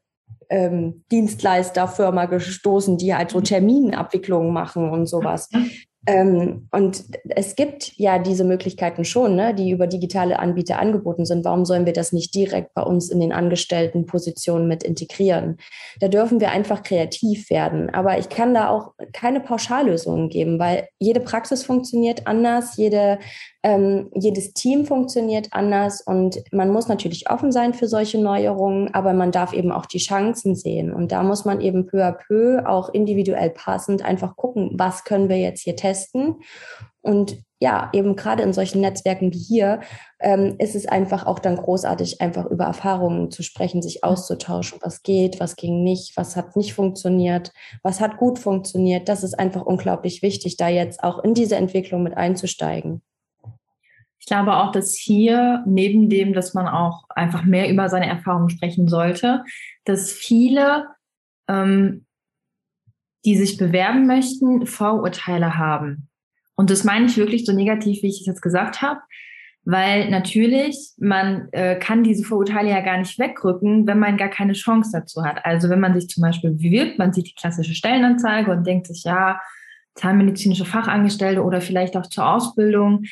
ähm, 0.50 1.04
Dienstleisterfirma 1.12 2.26
gestoßen, 2.26 2.98
die 2.98 3.16
halt 3.16 3.32
so 3.32 3.40
mhm. 3.40 3.44
Terminabwicklungen 3.46 4.54
machen 4.54 4.90
und 4.90 5.08
sowas. 5.08 5.50
Ähm, 6.08 6.68
und 6.72 7.04
es 7.30 7.56
gibt 7.56 7.94
ja 7.98 8.18
diese 8.18 8.44
Möglichkeiten 8.44 9.06
schon, 9.06 9.36
ne, 9.36 9.54
die 9.54 9.70
über 9.70 9.86
digitale 9.86 10.40
Anbieter 10.40 10.80
angeboten 10.80 11.26
sind. 11.26 11.46
Warum 11.46 11.64
sollen 11.64 11.86
wir 11.86 11.94
das 11.94 12.12
nicht 12.12 12.34
direkt 12.34 12.74
bei 12.74 12.82
uns 12.82 13.12
in 13.12 13.20
den 13.20 13.32
Angestelltenpositionen 13.32 14.68
mit 14.68 14.84
integrieren? 14.84 15.58
Da 16.00 16.08
dürfen 16.08 16.40
wir 16.40 16.52
einfach 16.52 16.82
kreativ 16.82 17.52
werden. 17.52 17.92
Aber 17.92 18.18
ich 18.18 18.30
kann 18.30 18.56
da 18.56 18.70
auch 18.70 18.94
keine 19.14 19.42
Pauschallösungen 19.42 20.30
geben, 20.30 20.58
weil 20.58 20.88
jede 20.98 21.20
Praxis 21.20 21.64
funktioniert 21.64 22.26
anders, 22.26 22.78
jede 22.78 23.20
ähm, 23.64 24.10
jedes 24.16 24.54
Team 24.54 24.86
funktioniert 24.86 25.50
anders 25.52 26.02
und 26.02 26.42
man 26.52 26.72
muss 26.72 26.88
natürlich 26.88 27.30
offen 27.30 27.52
sein 27.52 27.74
für 27.74 27.88
solche 27.88 28.20
Neuerungen, 28.20 28.94
aber 28.94 29.14
man 29.14 29.32
darf 29.32 29.54
eben 29.54 29.72
auch 29.72 29.86
die 29.86 30.00
Chancen 30.00 30.56
sehen. 30.56 30.92
Und 30.92 31.12
da 31.12 31.22
muss 31.22 31.46
man 31.46 31.62
eben 31.62 31.86
peu 31.86 32.04
à 32.04 32.12
peu 32.12 32.64
auch 32.66 32.90
individuell 32.90 33.52
passend 33.52 34.04
einfach 34.04 34.36
gucken, 34.36 34.72
was 34.74 35.04
können 35.04 35.30
wir 35.30 35.38
jetzt 35.38 35.62
hier 35.62 35.76
testen. 35.76 36.38
Und 37.02 37.38
ja, 37.60 37.92
eben 37.94 38.16
gerade 38.16 38.42
in 38.42 38.54
solchen 38.54 38.82
Netzwerken 38.82 39.32
wie 39.32 39.38
hier 39.38 39.82
ähm, 40.20 40.56
ist 40.58 40.76
es 40.76 40.88
einfach 40.88 41.28
auch 41.28 41.38
dann 41.38 41.58
großartig, 41.58 42.20
einfach 42.20 42.48
über 42.48 42.66
Erfahrungen 42.66 43.30
zu 43.30 43.44
sprechen, 43.44 43.84
sich 43.84 44.04
auszutauschen, 44.04 44.80
was 44.82 45.04
geht, 45.04 45.40
was 45.40 45.56
ging 45.56 45.84
nicht, 45.84 46.18
was 46.18 46.36
hat 46.36 46.56
nicht 46.56 46.74
funktioniert, 46.74 47.52
was 47.84 48.02
hat 48.02 48.18
gut 48.18 48.40
funktioniert. 48.40 49.08
Das 49.08 49.24
ist 49.24 49.38
einfach 49.38 49.62
unglaublich 49.62 50.24
wichtig, 50.24 50.58
da 50.58 50.68
jetzt 50.68 51.04
auch 51.04 51.24
in 51.24 51.36
diese 51.36 51.56
Entwicklung 51.56 52.02
mit 52.02 52.18
einzusteigen. 52.18 53.04
Ich 54.22 54.28
glaube 54.28 54.56
auch, 54.56 54.72
dass 54.72 54.96
hier 54.96 55.64
neben 55.66 56.08
dem, 56.08 56.34
dass 56.34 56.54
man 56.54 56.68
auch 56.68 57.06
einfach 57.10 57.44
mehr 57.44 57.72
über 57.72 57.90
seine 57.90 58.08
Erfahrungen 58.08 58.52
sprechen 58.52 58.88
sollte, 58.88 59.44
dass 59.84 60.12
viele, 60.12 60.86
ähm, 61.48 62.06
die 63.26 63.36
sich 63.36 63.58
bewerben 63.58 64.06
möchten, 64.06 64.68
Vorurteile 64.68 65.58
haben. 65.58 66.08
Und 66.56 66.70
das 66.70 66.84
meine 66.84 67.08
ich 67.08 67.18
wirklich 67.18 67.46
so 67.46 67.52
negativ, 67.52 68.04
wie 68.04 68.10
ich 68.10 68.22
es 68.22 68.28
jetzt 68.28 68.44
gesagt 68.44 68.84
habe, 68.84 69.00
weil 69.64 70.12
natürlich 70.12 70.92
man 71.00 71.50
äh, 71.52 71.78
kann 71.80 72.04
diese 72.04 72.24
Vorurteile 72.24 72.70
ja 72.70 72.82
gar 72.82 72.98
nicht 72.98 73.18
wegrücken, 73.18 73.88
wenn 73.88 73.98
man 73.98 74.18
gar 74.18 74.30
keine 74.30 74.54
Chance 74.54 74.92
dazu 74.94 75.24
hat. 75.24 75.44
Also 75.46 75.68
wenn 75.70 75.80
man 75.80 76.00
sich 76.00 76.08
zum 76.10 76.22
Beispiel 76.22 76.52
bewirbt, 76.52 77.00
man 77.00 77.12
sieht 77.12 77.28
die 77.28 77.36
klassische 77.36 77.74
Stellenanzeige 77.74 78.52
und 78.52 78.68
denkt 78.68 78.86
sich, 78.86 79.04
ja, 79.04 79.40
zahnmedizinische 79.96 80.66
Fachangestellte 80.66 81.44
oder 81.44 81.60
vielleicht 81.60 81.98
auch 81.98 82.06
zur 82.06 82.28
Ausbildung, 82.28 83.04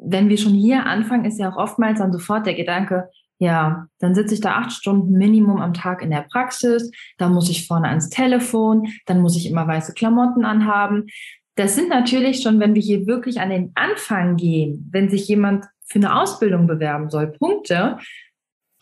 wenn 0.00 0.28
wir 0.28 0.38
schon 0.38 0.54
hier 0.54 0.86
anfangen, 0.86 1.24
ist 1.24 1.38
ja 1.38 1.50
auch 1.50 1.56
oftmals 1.56 1.98
dann 1.98 2.12
sofort 2.12 2.46
der 2.46 2.54
Gedanke, 2.54 3.08
ja, 3.40 3.86
dann 4.00 4.14
sitze 4.14 4.34
ich 4.34 4.40
da 4.40 4.56
acht 4.56 4.72
Stunden 4.72 5.12
Minimum 5.12 5.60
am 5.60 5.72
Tag 5.72 6.02
in 6.02 6.10
der 6.10 6.26
Praxis, 6.30 6.90
da 7.18 7.28
muss 7.28 7.48
ich 7.48 7.66
vorne 7.66 7.88
ans 7.88 8.10
Telefon, 8.10 8.88
dann 9.06 9.20
muss 9.20 9.36
ich 9.36 9.48
immer 9.48 9.66
weiße 9.66 9.94
Klamotten 9.94 10.44
anhaben. 10.44 11.06
Das 11.54 11.74
sind 11.74 11.88
natürlich 11.88 12.42
schon, 12.42 12.58
wenn 12.60 12.74
wir 12.74 12.82
hier 12.82 13.06
wirklich 13.06 13.40
an 13.40 13.50
den 13.50 13.72
Anfang 13.74 14.36
gehen, 14.36 14.88
wenn 14.92 15.08
sich 15.08 15.28
jemand 15.28 15.66
für 15.86 15.98
eine 15.98 16.20
Ausbildung 16.20 16.66
bewerben 16.66 17.10
soll, 17.10 17.28
Punkte, 17.28 17.98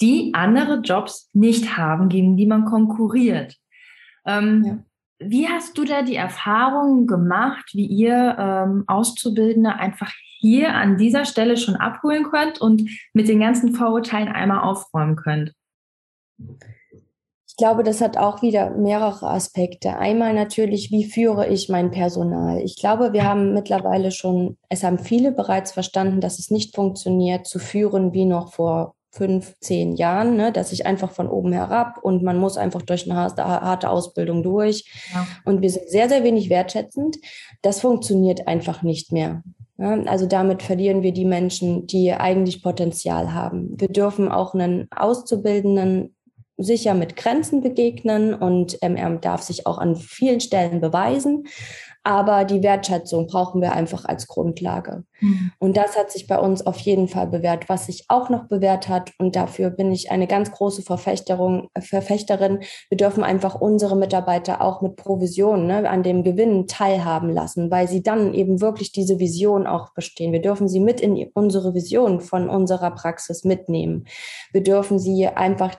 die 0.00 0.32
andere 0.34 0.80
Jobs 0.80 1.30
nicht 1.32 1.76
haben, 1.76 2.08
gegen 2.08 2.36
die 2.36 2.46
man 2.46 2.64
konkurriert. 2.64 3.56
Ähm, 4.26 4.64
ja. 4.64 4.78
Wie 5.18 5.48
hast 5.48 5.78
du 5.78 5.84
da 5.84 6.02
die 6.02 6.16
Erfahrung 6.16 7.06
gemacht, 7.06 7.70
wie 7.72 7.86
ihr 7.86 8.36
ähm, 8.38 8.84
Auszubildende 8.86 9.74
einfach 9.74 10.12
hier 10.38 10.74
an 10.74 10.98
dieser 10.98 11.24
Stelle 11.24 11.56
schon 11.56 11.76
abholen 11.76 12.24
könnt 12.24 12.60
und 12.60 12.90
mit 13.14 13.28
den 13.28 13.40
ganzen 13.40 13.74
Vorurteilen 13.74 14.28
einmal 14.28 14.60
aufräumen 14.60 15.16
könnt? 15.16 15.52
Ich 17.48 17.56
glaube, 17.56 17.82
das 17.82 18.02
hat 18.02 18.18
auch 18.18 18.42
wieder 18.42 18.72
mehrere 18.72 19.30
Aspekte. 19.30 19.96
Einmal 19.96 20.34
natürlich, 20.34 20.90
wie 20.90 21.06
führe 21.06 21.48
ich 21.48 21.70
mein 21.70 21.90
Personal? 21.90 22.60
Ich 22.60 22.76
glaube, 22.76 23.14
wir 23.14 23.24
haben 23.24 23.54
mittlerweile 23.54 24.10
schon, 24.10 24.58
es 24.68 24.84
haben 24.84 24.98
viele 24.98 25.32
bereits 25.32 25.72
verstanden, 25.72 26.20
dass 26.20 26.38
es 26.38 26.50
nicht 26.50 26.76
funktioniert, 26.76 27.46
zu 27.46 27.58
führen 27.58 28.12
wie 28.12 28.26
noch 28.26 28.52
vor 28.52 28.95
fünf, 29.16 29.54
zehn 29.60 29.96
Jahren, 29.96 30.36
ne, 30.36 30.52
dass 30.52 30.72
ich 30.72 30.84
einfach 30.84 31.10
von 31.10 31.28
oben 31.28 31.52
herab 31.52 31.98
und 32.02 32.22
man 32.22 32.38
muss 32.38 32.58
einfach 32.58 32.82
durch 32.82 33.10
eine 33.10 33.16
harte 33.16 33.88
Ausbildung 33.88 34.42
durch. 34.42 34.84
Ja. 35.12 35.26
Und 35.44 35.62
wir 35.62 35.70
sind 35.70 35.88
sehr, 35.88 36.08
sehr 36.08 36.22
wenig 36.22 36.50
wertschätzend. 36.50 37.16
Das 37.62 37.80
funktioniert 37.80 38.46
einfach 38.46 38.82
nicht 38.82 39.12
mehr. 39.12 39.42
Ja, 39.78 39.94
also 40.04 40.26
damit 40.26 40.62
verlieren 40.62 41.02
wir 41.02 41.12
die 41.12 41.24
Menschen, 41.24 41.86
die 41.86 42.12
eigentlich 42.12 42.62
Potenzial 42.62 43.34
haben. 43.34 43.78
Wir 43.78 43.88
dürfen 43.88 44.30
auch 44.30 44.54
einen 44.54 44.88
Auszubildenden 44.90 46.14
sicher 46.58 46.94
mit 46.94 47.16
Grenzen 47.16 47.60
begegnen 47.60 48.34
und 48.34 48.78
ähm, 48.80 48.96
er 48.96 49.10
darf 49.16 49.42
sich 49.42 49.66
auch 49.66 49.78
an 49.78 49.96
vielen 49.96 50.40
Stellen 50.40 50.80
beweisen. 50.80 51.44
Aber 52.06 52.44
die 52.44 52.62
Wertschätzung 52.62 53.26
brauchen 53.26 53.60
wir 53.60 53.72
einfach 53.72 54.04
als 54.04 54.28
Grundlage. 54.28 55.02
Mhm. 55.18 55.50
Und 55.58 55.76
das 55.76 55.98
hat 55.98 56.12
sich 56.12 56.28
bei 56.28 56.38
uns 56.38 56.64
auf 56.64 56.78
jeden 56.78 57.08
Fall 57.08 57.26
bewährt. 57.26 57.68
Was 57.68 57.86
sich 57.86 58.04
auch 58.06 58.30
noch 58.30 58.46
bewährt 58.46 58.88
hat, 58.88 59.10
und 59.18 59.34
dafür 59.34 59.70
bin 59.70 59.90
ich 59.90 60.12
eine 60.12 60.28
ganz 60.28 60.52
große 60.52 60.82
Verfechterung, 60.82 61.68
Verfechterin, 61.76 62.60
wir 62.90 62.96
dürfen 62.96 63.24
einfach 63.24 63.56
unsere 63.56 63.96
Mitarbeiter 63.96 64.62
auch 64.62 64.82
mit 64.82 64.94
Provision 64.94 65.66
ne, 65.66 65.90
an 65.90 66.04
dem 66.04 66.22
Gewinn 66.22 66.68
teilhaben 66.68 67.28
lassen, 67.28 67.72
weil 67.72 67.88
sie 67.88 68.04
dann 68.04 68.34
eben 68.34 68.60
wirklich 68.60 68.92
diese 68.92 69.18
Vision 69.18 69.66
auch 69.66 69.92
bestehen. 69.92 70.32
Wir 70.32 70.40
dürfen 70.40 70.68
sie 70.68 70.78
mit 70.78 71.00
in 71.00 71.28
unsere 71.34 71.74
Vision 71.74 72.20
von 72.20 72.48
unserer 72.48 72.92
Praxis 72.92 73.42
mitnehmen. 73.42 74.04
Wir 74.52 74.62
dürfen 74.62 75.00
sie 75.00 75.26
einfach 75.26 75.74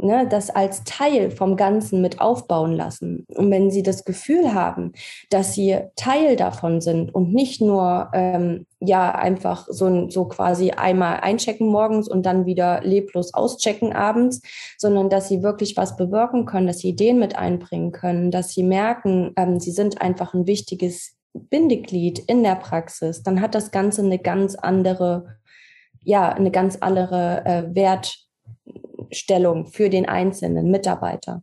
ne, 0.00 0.26
das 0.28 0.50
als 0.50 0.84
Teil 0.84 1.30
vom 1.30 1.56
Ganzen 1.56 2.02
mit 2.02 2.20
aufbauen 2.20 2.72
lassen. 2.72 3.26
Und 3.34 3.50
wenn 3.50 3.70
sie 3.70 3.82
das 3.82 4.04
Gefühl 4.04 4.52
haben, 4.54 4.92
dass 5.30 5.54
sie 5.54 5.78
Teil 5.96 6.36
davon 6.36 6.80
sind 6.80 7.14
und 7.14 7.32
nicht 7.32 7.60
nur 7.60 8.10
ähm, 8.12 8.66
ja 8.80 9.14
einfach 9.14 9.66
so, 9.70 10.08
so 10.10 10.26
quasi 10.26 10.70
einmal 10.72 11.20
einchecken 11.20 11.68
morgens 11.68 12.08
und 12.08 12.26
dann 12.26 12.46
wieder 12.46 12.82
leblos 12.82 13.32
auschecken 13.32 13.92
abends, 13.92 14.42
sondern 14.76 15.08
dass 15.08 15.28
sie 15.28 15.42
wirklich 15.42 15.76
was 15.76 15.96
bewirken 15.96 16.44
können, 16.44 16.66
dass 16.66 16.78
sie 16.80 16.90
Ideen 16.90 17.18
mit 17.18 17.36
einbringen 17.36 17.92
können, 17.92 18.30
dass 18.30 18.50
sie 18.50 18.62
merken, 18.62 19.32
ähm, 19.36 19.60
sie 19.60 19.72
sind 19.72 20.02
einfach 20.02 20.34
ein 20.34 20.46
wichtiges 20.46 21.16
Bindeglied 21.32 22.18
in 22.18 22.42
der 22.42 22.56
Praxis, 22.56 23.22
dann 23.22 23.40
hat 23.40 23.54
das 23.54 23.70
Ganze 23.70 24.02
eine 24.02 24.18
ganz 24.18 24.54
andere, 24.54 25.36
ja, 26.02 26.30
eine 26.30 26.50
ganz 26.50 26.76
andere 26.80 27.44
äh, 27.44 27.74
Wert, 27.74 28.25
Stellung 29.10 29.66
für 29.66 29.90
den 29.90 30.08
einzelnen 30.08 30.70
Mitarbeiter. 30.70 31.42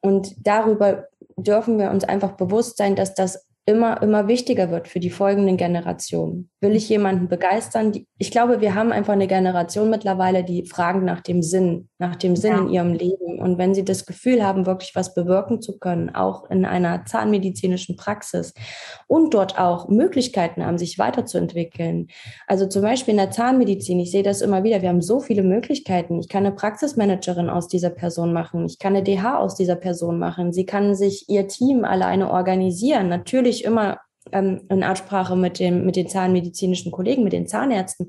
Und 0.00 0.34
darüber 0.46 1.06
dürfen 1.36 1.78
wir 1.78 1.90
uns 1.90 2.04
einfach 2.04 2.32
bewusst 2.32 2.76
sein, 2.76 2.96
dass 2.96 3.14
das 3.14 3.46
immer, 3.66 4.00
immer 4.00 4.28
wichtiger 4.28 4.70
wird 4.70 4.86
für 4.86 5.00
die 5.00 5.10
folgenden 5.10 5.56
Generationen. 5.56 6.50
Will 6.60 6.76
ich 6.76 6.88
jemanden 6.88 7.28
begeistern? 7.28 7.92
Ich 8.16 8.30
glaube, 8.30 8.60
wir 8.60 8.74
haben 8.74 8.92
einfach 8.92 9.12
eine 9.12 9.26
Generation 9.26 9.90
mittlerweile, 9.90 10.44
die 10.44 10.64
fragen 10.64 11.04
nach 11.04 11.20
dem 11.20 11.42
Sinn, 11.42 11.88
nach 11.98 12.16
dem 12.16 12.36
Sinn 12.36 12.52
ja. 12.52 12.58
in 12.60 12.68
ihrem 12.68 12.92
Leben. 12.92 13.38
Und 13.38 13.58
wenn 13.58 13.74
sie 13.74 13.84
das 13.84 14.04
Gefühl 14.04 14.44
haben, 14.44 14.66
wirklich 14.66 14.94
was 14.94 15.14
bewirken 15.14 15.62
zu 15.62 15.78
können, 15.78 16.14
auch 16.14 16.50
in 16.50 16.64
einer 16.64 17.04
zahnmedizinischen 17.04 17.96
Praxis 17.96 18.52
und 19.06 19.32
dort 19.32 19.58
auch 19.58 19.88
Möglichkeiten 19.88 20.64
haben, 20.64 20.78
sich 20.78 20.98
weiterzuentwickeln. 20.98 22.08
Also 22.46 22.66
zum 22.66 22.82
Beispiel 22.82 23.12
in 23.12 23.18
der 23.18 23.30
Zahnmedizin, 23.30 24.00
ich 24.00 24.10
sehe 24.10 24.22
das 24.22 24.42
immer 24.42 24.62
wieder, 24.62 24.82
wir 24.82 24.90
haben 24.90 25.02
so 25.02 25.20
viele 25.20 25.42
Möglichkeiten. 25.42 26.20
Ich 26.20 26.28
kann 26.28 26.44
eine 26.44 26.54
Praxismanagerin 26.54 27.48
aus 27.48 27.68
dieser 27.68 27.90
Person 27.90 28.32
machen. 28.32 28.66
Ich 28.66 28.78
kann 28.78 28.94
eine 28.94 29.02
DH 29.02 29.38
aus 29.38 29.54
dieser 29.54 29.76
Person 29.76 30.18
machen. 30.18 30.52
Sie 30.52 30.66
kann 30.66 30.94
sich 30.94 31.28
ihr 31.28 31.48
Team 31.48 31.84
alleine 31.84 32.30
organisieren. 32.30 33.08
Natürlich 33.08 33.64
immer 33.64 33.98
ähm, 34.32 34.62
in 34.68 34.82
Absprache 34.82 35.36
mit, 35.36 35.58
dem, 35.58 35.84
mit 35.84 35.96
den 35.96 36.08
zahnmedizinischen 36.08 36.92
Kollegen, 36.92 37.24
mit 37.24 37.32
den 37.32 37.46
Zahnärzten. 37.46 38.08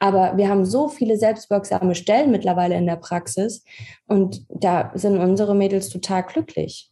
Aber 0.00 0.36
wir 0.36 0.48
haben 0.48 0.64
so 0.64 0.88
viele 0.88 1.16
selbstwirksame 1.16 1.94
Stellen 1.94 2.30
mittlerweile 2.30 2.76
in 2.76 2.86
der 2.86 2.96
Praxis 2.96 3.64
und 4.06 4.44
da 4.48 4.90
sind 4.94 5.18
unsere 5.18 5.54
Mädels 5.54 5.90
total 5.90 6.24
glücklich. 6.24 6.90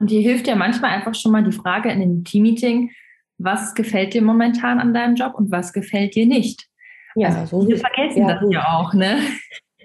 Und 0.00 0.08
hier 0.08 0.20
hilft 0.20 0.48
ja 0.48 0.56
manchmal 0.56 0.90
einfach 0.90 1.14
schon 1.14 1.32
mal 1.32 1.44
die 1.44 1.52
Frage 1.52 1.90
in 1.90 2.00
dem 2.00 2.24
Teammeeting, 2.24 2.90
was 3.38 3.74
gefällt 3.74 4.14
dir 4.14 4.22
momentan 4.22 4.80
an 4.80 4.92
deinem 4.92 5.14
Job 5.14 5.34
und 5.34 5.52
was 5.52 5.72
gefällt 5.72 6.16
dir 6.16 6.26
nicht? 6.26 6.66
Ja, 7.14 7.28
also, 7.28 7.62
so 7.62 7.68
wir 7.68 7.78
vergessen 7.78 8.26
ja, 8.26 8.34
das 8.34 8.50
ja 8.50 8.64
auch, 8.72 8.92
ne? 8.92 9.18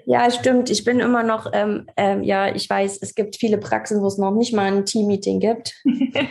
Ja, 0.06 0.32
stimmt. 0.32 0.70
Ich 0.70 0.86
bin 0.86 1.02
immer 1.02 1.22
noch, 1.22 1.52
ähm, 1.54 1.86
ähm, 1.98 2.24
ja, 2.24 2.56
ich 2.56 2.70
weiß, 2.70 3.00
es 3.02 3.14
gibt 3.14 3.36
viele 3.36 3.58
Praxen, 3.58 4.02
wo 4.02 4.08
es 4.08 4.18
noch 4.18 4.32
nicht 4.32 4.54
mal 4.54 4.72
ein 4.72 4.86
Team-Meeting 4.86 5.42
gibt. 5.42 5.76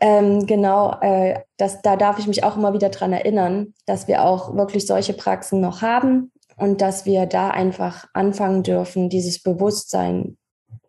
ähm, 0.00 0.46
genau, 0.46 0.96
äh, 1.00 1.40
das, 1.56 1.82
da 1.82 1.96
darf 1.96 2.18
ich 2.18 2.26
mich 2.26 2.44
auch 2.44 2.56
immer 2.56 2.72
wieder 2.72 2.88
dran 2.88 3.12
erinnern, 3.12 3.74
dass 3.86 4.08
wir 4.08 4.24
auch 4.24 4.54
wirklich 4.56 4.86
solche 4.86 5.12
Praxen 5.12 5.60
noch 5.60 5.82
haben 5.82 6.32
und 6.56 6.80
dass 6.80 7.06
wir 7.06 7.26
da 7.26 7.50
einfach 7.50 8.06
anfangen 8.12 8.62
dürfen, 8.62 9.08
dieses 9.08 9.42
Bewusstsein 9.42 10.36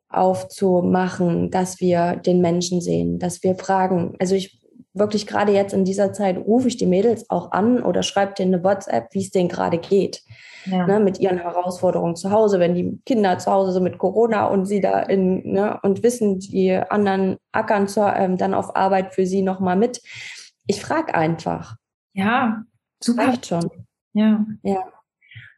aufzumachen, 0.09 1.51
dass 1.51 1.79
wir 1.79 2.15
den 2.15 2.41
Menschen 2.41 2.81
sehen, 2.81 3.19
dass 3.19 3.43
wir 3.43 3.55
fragen. 3.55 4.15
Also 4.19 4.35
ich 4.35 4.61
wirklich 4.93 5.27
gerade 5.27 5.51
jetzt 5.51 5.73
in 5.73 5.85
dieser 5.85 6.13
Zeit 6.13 6.37
rufe 6.37 6.67
ich 6.67 6.77
die 6.77 6.85
Mädels 6.85 7.29
auch 7.29 7.51
an 7.51 7.83
oder 7.83 8.03
schreibe 8.03 8.33
denen 8.33 8.55
eine 8.55 8.63
WhatsApp, 8.63 9.13
wie 9.13 9.21
es 9.21 9.31
denen 9.31 9.49
gerade 9.49 9.77
geht 9.77 10.23
ja. 10.69 10.85
ne, 10.85 10.99
mit 10.99 11.19
ihren 11.19 11.37
Herausforderungen 11.37 12.15
zu 12.15 12.31
Hause, 12.31 12.59
wenn 12.59 12.75
die 12.75 12.99
Kinder 13.05 13.37
zu 13.37 13.51
Hause 13.51 13.71
sind 13.71 13.83
mit 13.83 13.97
Corona 13.97 14.45
und 14.45 14.65
sie 14.65 14.81
da 14.81 14.99
in, 15.01 15.53
ne, 15.53 15.79
und 15.83 16.03
wissen, 16.03 16.39
die 16.39 16.73
anderen 16.73 17.37
ackern 17.51 17.87
zur, 17.87 18.15
ähm, 18.15 18.37
dann 18.37 18.53
auf 18.53 18.75
Arbeit 18.75 19.13
für 19.13 19.25
sie 19.25 19.41
nochmal 19.41 19.75
mit. 19.75 20.01
Ich 20.67 20.81
frage 20.81 21.15
einfach. 21.15 21.75
Ja, 22.13 22.63
super. 23.01 23.27
Reicht 23.27 23.47
schon. 23.47 23.69
Ja. 24.13 24.45
Ja. 24.63 24.83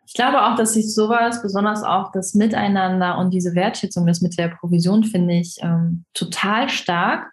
Ich 0.05 0.15
glaube 0.15 0.43
auch, 0.43 0.55
dass 0.55 0.73
sich 0.73 0.93
sowas, 0.93 1.41
besonders 1.41 1.83
auch 1.83 2.11
das 2.11 2.33
Miteinander 2.33 3.19
und 3.19 3.31
diese 3.31 3.53
Wertschätzung, 3.53 4.07
das 4.07 4.21
mit 4.21 4.37
der 4.39 4.47
Provision, 4.47 5.03
finde 5.03 5.35
ich 5.35 5.57
ähm, 5.61 6.03
total 6.13 6.67
stark. 6.67 7.31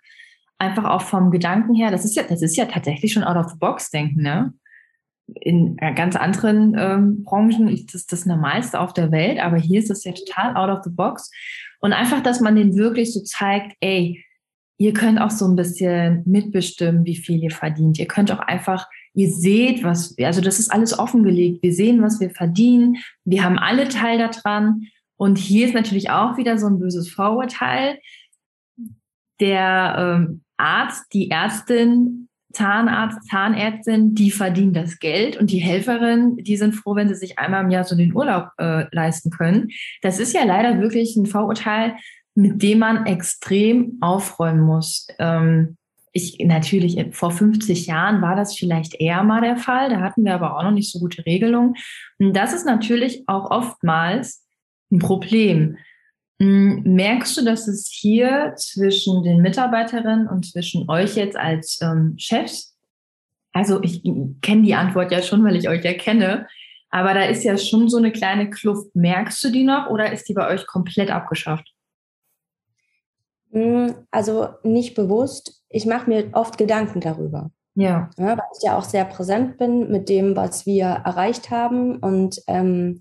Einfach 0.59 0.85
auch 0.85 1.03
vom 1.03 1.31
Gedanken 1.31 1.75
her, 1.75 1.91
das 1.91 2.05
ist 2.05 2.17
ja, 2.17 2.23
das 2.23 2.43
ist 2.43 2.57
ja 2.57 2.67
tatsächlich 2.67 3.13
schon 3.13 3.25
out 3.25 3.37
of 3.37 3.51
the 3.51 3.59
box 3.59 3.91
denken, 3.91 4.23
ne? 4.23 4.53
In 5.35 5.77
äh, 5.79 5.93
ganz 5.95 6.17
anderen 6.17 6.77
ähm, 6.79 7.25
Branchen 7.25 7.69
ist 7.69 7.95
das 7.95 8.07
das 8.07 8.27
Normalste 8.27 8.79
auf 8.81 8.93
der 8.93 9.11
Welt, 9.11 9.39
aber 9.41 9.57
hier 9.57 9.81
ist 9.81 9.91
das 9.91 10.05
ja 10.05 10.13
total 10.13 10.57
out 10.57 10.77
of 10.77 10.85
the 10.85 10.91
box. 10.91 11.31
Und 11.81 11.93
einfach, 11.93 12.23
dass 12.23 12.41
man 12.41 12.57
den 12.57 12.77
wirklich 12.77 13.13
so 13.13 13.21
zeigt, 13.23 13.77
ey, 13.81 14.25
ihr 14.79 14.93
könnt 14.93 15.21
auch 15.21 15.31
so 15.31 15.47
ein 15.47 15.57
bisschen 15.57 16.23
mitbestimmen, 16.27 17.05
wie 17.05 17.17
viel 17.17 17.43
ihr 17.43 17.51
verdient. 17.51 17.99
Ihr 17.99 18.07
könnt 18.07 18.31
auch 18.31 18.41
einfach, 18.41 18.87
ihr 19.15 19.31
seht, 19.31 19.83
was, 19.83 20.17
also 20.19 20.41
das 20.41 20.59
ist 20.59 20.71
alles 20.73 20.99
offengelegt. 20.99 21.63
Wir 21.63 21.73
sehen, 21.73 22.03
was 22.03 22.21
wir 22.21 22.31
verdienen. 22.31 22.97
Wir 23.25 23.43
haben 23.43 23.59
alle 23.59 23.89
Teil 23.89 24.19
daran. 24.19 24.83
Und 25.17 25.39
hier 25.39 25.67
ist 25.67 25.75
natürlich 25.75 26.11
auch 26.11 26.37
wieder 26.37 26.59
so 26.59 26.67
ein 26.67 26.79
böses 26.79 27.11
Vorurteil. 27.11 27.99
Der 29.41 29.97
ähm, 29.99 30.43
Arzt, 30.57 31.07
die 31.13 31.31
Ärztin 31.31 32.26
Zahnarzt, 32.57 33.29
Zahnärztin, 33.29 34.15
die 34.15 34.31
verdienen 34.31 34.73
das 34.73 34.99
Geld 34.99 35.37
und 35.37 35.51
die 35.51 35.59
Helferin, 35.59 36.37
die 36.37 36.57
sind 36.57 36.75
froh, 36.75 36.95
wenn 36.95 37.09
sie 37.09 37.15
sich 37.15 37.39
einmal 37.39 37.65
im 37.65 37.71
Jahr 37.71 37.85
so 37.85 37.95
den 37.95 38.15
Urlaub 38.15 38.49
äh, 38.59 38.87
leisten 38.93 39.31
können. 39.31 39.69
Das 40.01 40.19
ist 40.19 40.33
ja 40.33 40.45
leider 40.45 40.81
wirklich 40.81 41.17
ein 41.17 41.27
Vorurteil, 41.27 41.97
mit 42.35 42.63
dem 42.63 42.79
man 42.79 43.05
extrem 43.05 43.99
aufräumen 44.01 44.61
muss. 44.61 45.07
Ähm, 45.19 45.77
ich 46.13 46.39
natürlich 46.41 47.15
vor 47.15 47.31
50 47.31 47.87
Jahren 47.87 48.23
war 48.23 48.37
das 48.37 48.57
vielleicht 48.57 48.99
eher 48.99 49.23
mal 49.23 49.43
der 49.43 49.57
Fall. 49.57 49.91
Da 49.91 50.01
hatten 50.01 50.25
wir 50.25 50.35
aber 50.35 50.57
auch 50.57 50.63
noch 50.63 50.71
nicht 50.71 50.91
so 50.91 50.99
gute 50.99 51.27
Regelungen. 51.27 51.75
Und 52.19 52.35
das 52.35 52.55
ist 52.55 52.65
natürlich 52.65 53.25
auch 53.27 53.51
oftmals 53.51 54.47
ein 54.91 54.99
Problem. 54.99 55.77
Hm, 56.41 56.83
merkst 56.85 57.37
du, 57.37 57.45
dass 57.45 57.67
es 57.67 57.89
hier 57.91 58.55
zwischen 58.57 59.23
den 59.23 59.41
Mitarbeiterinnen 59.41 60.29
und 60.29 60.45
zwischen 60.45 60.89
euch 60.91 61.17
jetzt 61.17 61.37
als 61.37 61.81
ähm, 61.81 62.15
Chefs, 62.19 62.77
also 63.53 63.83
ich 63.83 64.03
kenne 64.43 64.63
die 64.63 64.75
Antwort 64.75 65.11
ja 65.13 65.23
schon, 65.23 65.43
weil 65.43 65.57
ich 65.57 65.69
euch 65.69 65.83
ja 65.83 65.95
kenne, 65.95 66.47
aber 66.91 67.15
da 67.15 67.23
ist 67.25 67.43
ja 67.43 67.57
schon 67.57 67.89
so 67.89 67.97
eine 67.97 68.13
kleine 68.13 68.51
Kluft. 68.51 68.95
Merkst 68.95 69.43
du 69.45 69.51
die 69.51 69.65
noch 69.65 69.89
oder 69.89 70.13
ist 70.13 70.29
die 70.29 70.35
bei 70.35 70.47
euch 70.49 70.67
komplett 70.67 71.11
abgeschafft? 71.11 71.73
Hm, 73.53 73.95
also 74.11 74.49
nicht 74.63 74.95
bewusst. 74.95 75.63
Ich 75.71 75.87
mache 75.87 76.11
mir 76.11 76.29
oft 76.33 76.59
Gedanken 76.59 77.01
darüber. 77.01 77.51
Ja. 77.75 78.11
ja. 78.19 78.37
Weil 78.37 78.45
ich 78.57 78.63
ja 78.63 78.77
auch 78.77 78.85
sehr 78.85 79.05
präsent 79.05 79.59
bin 79.59 79.91
mit 79.91 80.09
dem, 80.09 80.37
was 80.37 80.67
wir 80.67 80.85
erreicht 80.85 81.51
haben. 81.51 81.97
Und 81.97 82.43
ähm, 82.47 83.01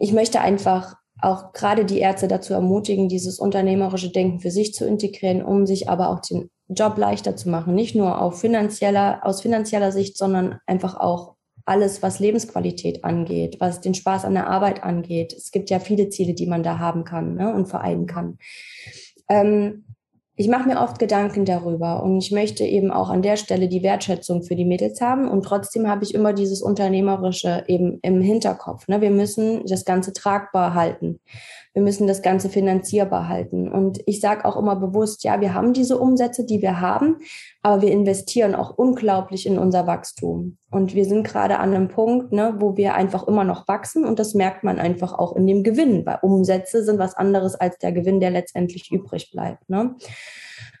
ich 0.00 0.12
möchte 0.12 0.40
einfach 0.40 0.96
auch 1.20 1.52
gerade 1.52 1.84
die 1.84 1.98
Ärzte 1.98 2.28
dazu 2.28 2.52
ermutigen, 2.52 3.08
dieses 3.08 3.38
unternehmerische 3.38 4.10
Denken 4.10 4.40
für 4.40 4.50
sich 4.50 4.74
zu 4.74 4.86
integrieren, 4.86 5.42
um 5.42 5.66
sich 5.66 5.88
aber 5.88 6.10
auch 6.10 6.20
den 6.20 6.50
Job 6.68 6.96
leichter 6.98 7.36
zu 7.36 7.48
machen. 7.48 7.74
Nicht 7.74 7.94
nur 7.94 8.20
auf 8.20 8.40
finanzieller, 8.40 9.20
aus 9.24 9.40
finanzieller 9.40 9.90
Sicht, 9.90 10.16
sondern 10.16 10.58
einfach 10.66 10.98
auch 10.98 11.34
alles, 11.64 12.02
was 12.02 12.18
Lebensqualität 12.18 13.04
angeht, 13.04 13.56
was 13.60 13.80
den 13.80 13.94
Spaß 13.94 14.24
an 14.24 14.34
der 14.34 14.48
Arbeit 14.48 14.82
angeht. 14.82 15.34
Es 15.34 15.50
gibt 15.50 15.70
ja 15.70 15.80
viele 15.80 16.08
Ziele, 16.08 16.34
die 16.34 16.46
man 16.46 16.62
da 16.62 16.78
haben 16.78 17.04
kann 17.04 17.34
ne, 17.34 17.54
und 17.54 17.66
vereinen 17.66 18.06
kann. 18.06 18.38
Ähm, 19.28 19.84
ich 20.38 20.46
mache 20.46 20.68
mir 20.68 20.80
oft 20.80 21.00
Gedanken 21.00 21.44
darüber 21.44 22.00
und 22.04 22.16
ich 22.18 22.30
möchte 22.30 22.62
eben 22.62 22.92
auch 22.92 23.10
an 23.10 23.22
der 23.22 23.36
Stelle 23.36 23.66
die 23.66 23.82
Wertschätzung 23.82 24.44
für 24.44 24.54
die 24.54 24.64
Mädels 24.64 25.00
haben 25.00 25.28
und 25.28 25.42
trotzdem 25.42 25.88
habe 25.88 26.04
ich 26.04 26.14
immer 26.14 26.32
dieses 26.32 26.62
Unternehmerische 26.62 27.64
eben 27.66 27.98
im 28.02 28.20
Hinterkopf. 28.20 28.86
Ne? 28.86 29.00
Wir 29.00 29.10
müssen 29.10 29.66
das 29.66 29.84
Ganze 29.84 30.12
tragbar 30.12 30.74
halten. 30.74 31.18
Wir 31.74 31.82
müssen 31.82 32.06
das 32.06 32.22
Ganze 32.22 32.48
finanzierbar 32.48 33.28
halten. 33.28 33.70
Und 33.70 34.00
ich 34.06 34.20
sage 34.20 34.44
auch 34.44 34.56
immer 34.56 34.76
bewusst, 34.76 35.24
ja, 35.24 35.40
wir 35.40 35.54
haben 35.54 35.72
diese 35.72 35.98
Umsätze, 35.98 36.44
die 36.44 36.62
wir 36.62 36.80
haben, 36.80 37.16
aber 37.62 37.82
wir 37.82 37.92
investieren 37.92 38.54
auch 38.54 38.76
unglaublich 38.76 39.46
in 39.46 39.58
unser 39.58 39.86
Wachstum. 39.86 40.58
Und 40.70 40.94
wir 40.94 41.04
sind 41.04 41.24
gerade 41.24 41.58
an 41.58 41.74
einem 41.74 41.88
Punkt, 41.88 42.32
ne, 42.32 42.56
wo 42.58 42.76
wir 42.76 42.94
einfach 42.94 43.26
immer 43.26 43.44
noch 43.44 43.68
wachsen 43.68 44.04
und 44.04 44.18
das 44.18 44.34
merkt 44.34 44.64
man 44.64 44.78
einfach 44.78 45.12
auch 45.12 45.34
in 45.36 45.46
dem 45.46 45.62
Gewinn, 45.62 46.04
weil 46.04 46.18
Umsätze 46.22 46.84
sind 46.84 46.98
was 46.98 47.14
anderes 47.14 47.54
als 47.54 47.78
der 47.78 47.92
Gewinn, 47.92 48.20
der 48.20 48.30
letztendlich 48.30 48.90
übrig 48.90 49.30
bleibt. 49.30 49.68
Ne? 49.68 49.96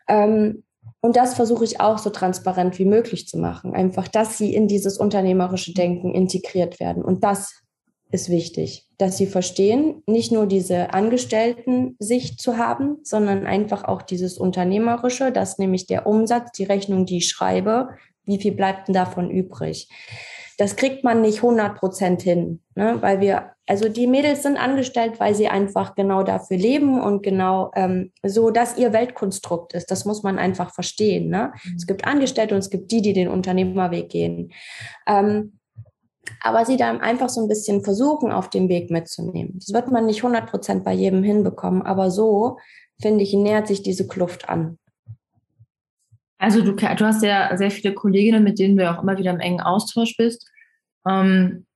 Ähm, 0.08 0.64
und 1.00 1.16
das 1.16 1.34
versuche 1.34 1.64
ich 1.64 1.80
auch 1.80 1.98
so 1.98 2.10
transparent 2.10 2.78
wie 2.78 2.84
möglich 2.84 3.28
zu 3.28 3.38
machen. 3.38 3.74
Einfach, 3.74 4.08
dass 4.08 4.36
sie 4.36 4.52
in 4.54 4.66
dieses 4.66 4.98
unternehmerische 4.98 5.72
Denken 5.72 6.12
integriert 6.12 6.80
werden. 6.80 7.04
Und 7.04 7.22
das 7.22 7.62
ist 8.10 8.30
wichtig, 8.30 8.88
dass 8.96 9.18
sie 9.18 9.26
verstehen, 9.26 10.02
nicht 10.06 10.32
nur 10.32 10.46
diese 10.46 10.94
Angestellten-Sicht 10.94 12.40
zu 12.40 12.56
haben, 12.56 12.98
sondern 13.02 13.46
einfach 13.46 13.84
auch 13.84 14.02
dieses 14.02 14.38
Unternehmerische, 14.38 15.30
dass 15.30 15.58
nämlich 15.58 15.86
der 15.86 16.06
Umsatz, 16.06 16.52
die 16.52 16.64
Rechnung, 16.64 17.04
die 17.04 17.18
ich 17.18 17.28
schreibe, 17.28 17.90
wie 18.24 18.40
viel 18.40 18.52
bleibt 18.52 18.88
denn 18.88 18.94
davon 18.94 19.30
übrig? 19.30 19.88
Das 20.56 20.74
kriegt 20.74 21.04
man 21.04 21.20
nicht 21.20 21.36
100 21.36 21.76
Prozent 21.76 22.22
hin, 22.22 22.60
ne? 22.74 22.96
weil 23.00 23.20
wir, 23.20 23.52
also 23.66 23.88
die 23.88 24.08
Mädels 24.08 24.42
sind 24.42 24.56
angestellt, 24.56 25.20
weil 25.20 25.34
sie 25.34 25.46
einfach 25.46 25.94
genau 25.94 26.24
dafür 26.24 26.56
leben 26.56 27.00
und 27.00 27.22
genau 27.22 27.70
ähm, 27.76 28.10
so, 28.24 28.50
dass 28.50 28.76
ihr 28.76 28.92
Weltkonstrukt 28.92 29.72
ist. 29.74 29.90
Das 29.90 30.04
muss 30.04 30.24
man 30.24 30.36
einfach 30.36 30.74
verstehen. 30.74 31.28
Ne? 31.28 31.52
Mhm. 31.62 31.76
Es 31.76 31.86
gibt 31.86 32.04
Angestellte 32.04 32.54
und 32.54 32.60
es 32.60 32.70
gibt 32.70 32.90
die, 32.90 33.02
die 33.02 33.12
den 33.12 33.28
Unternehmerweg 33.28 34.08
gehen. 34.08 34.52
Ähm, 35.06 35.57
aber 36.42 36.64
sie 36.64 36.76
dann 36.76 37.00
einfach 37.00 37.28
so 37.28 37.40
ein 37.42 37.48
bisschen 37.48 37.82
versuchen, 37.82 38.32
auf 38.32 38.50
dem 38.50 38.68
Weg 38.68 38.90
mitzunehmen. 38.90 39.54
Das 39.58 39.72
wird 39.72 39.90
man 39.90 40.06
nicht 40.06 40.18
100 40.18 40.48
Prozent 40.48 40.84
bei 40.84 40.92
jedem 40.92 41.22
hinbekommen, 41.22 41.82
aber 41.82 42.10
so, 42.10 42.58
finde 43.00 43.24
ich, 43.24 43.32
nähert 43.32 43.68
sich 43.68 43.82
diese 43.82 44.06
Kluft 44.06 44.48
an. 44.48 44.78
Also 46.38 46.62
du, 46.62 46.72
du 46.72 47.04
hast 47.04 47.22
ja 47.22 47.56
sehr 47.56 47.70
viele 47.70 47.94
Kolleginnen, 47.94 48.44
mit 48.44 48.58
denen 48.58 48.76
du 48.76 48.90
auch 48.90 49.02
immer 49.02 49.18
wieder 49.18 49.32
im 49.32 49.40
engen 49.40 49.60
Austausch 49.60 50.16
bist. 50.16 50.48
Ähm, 51.06 51.66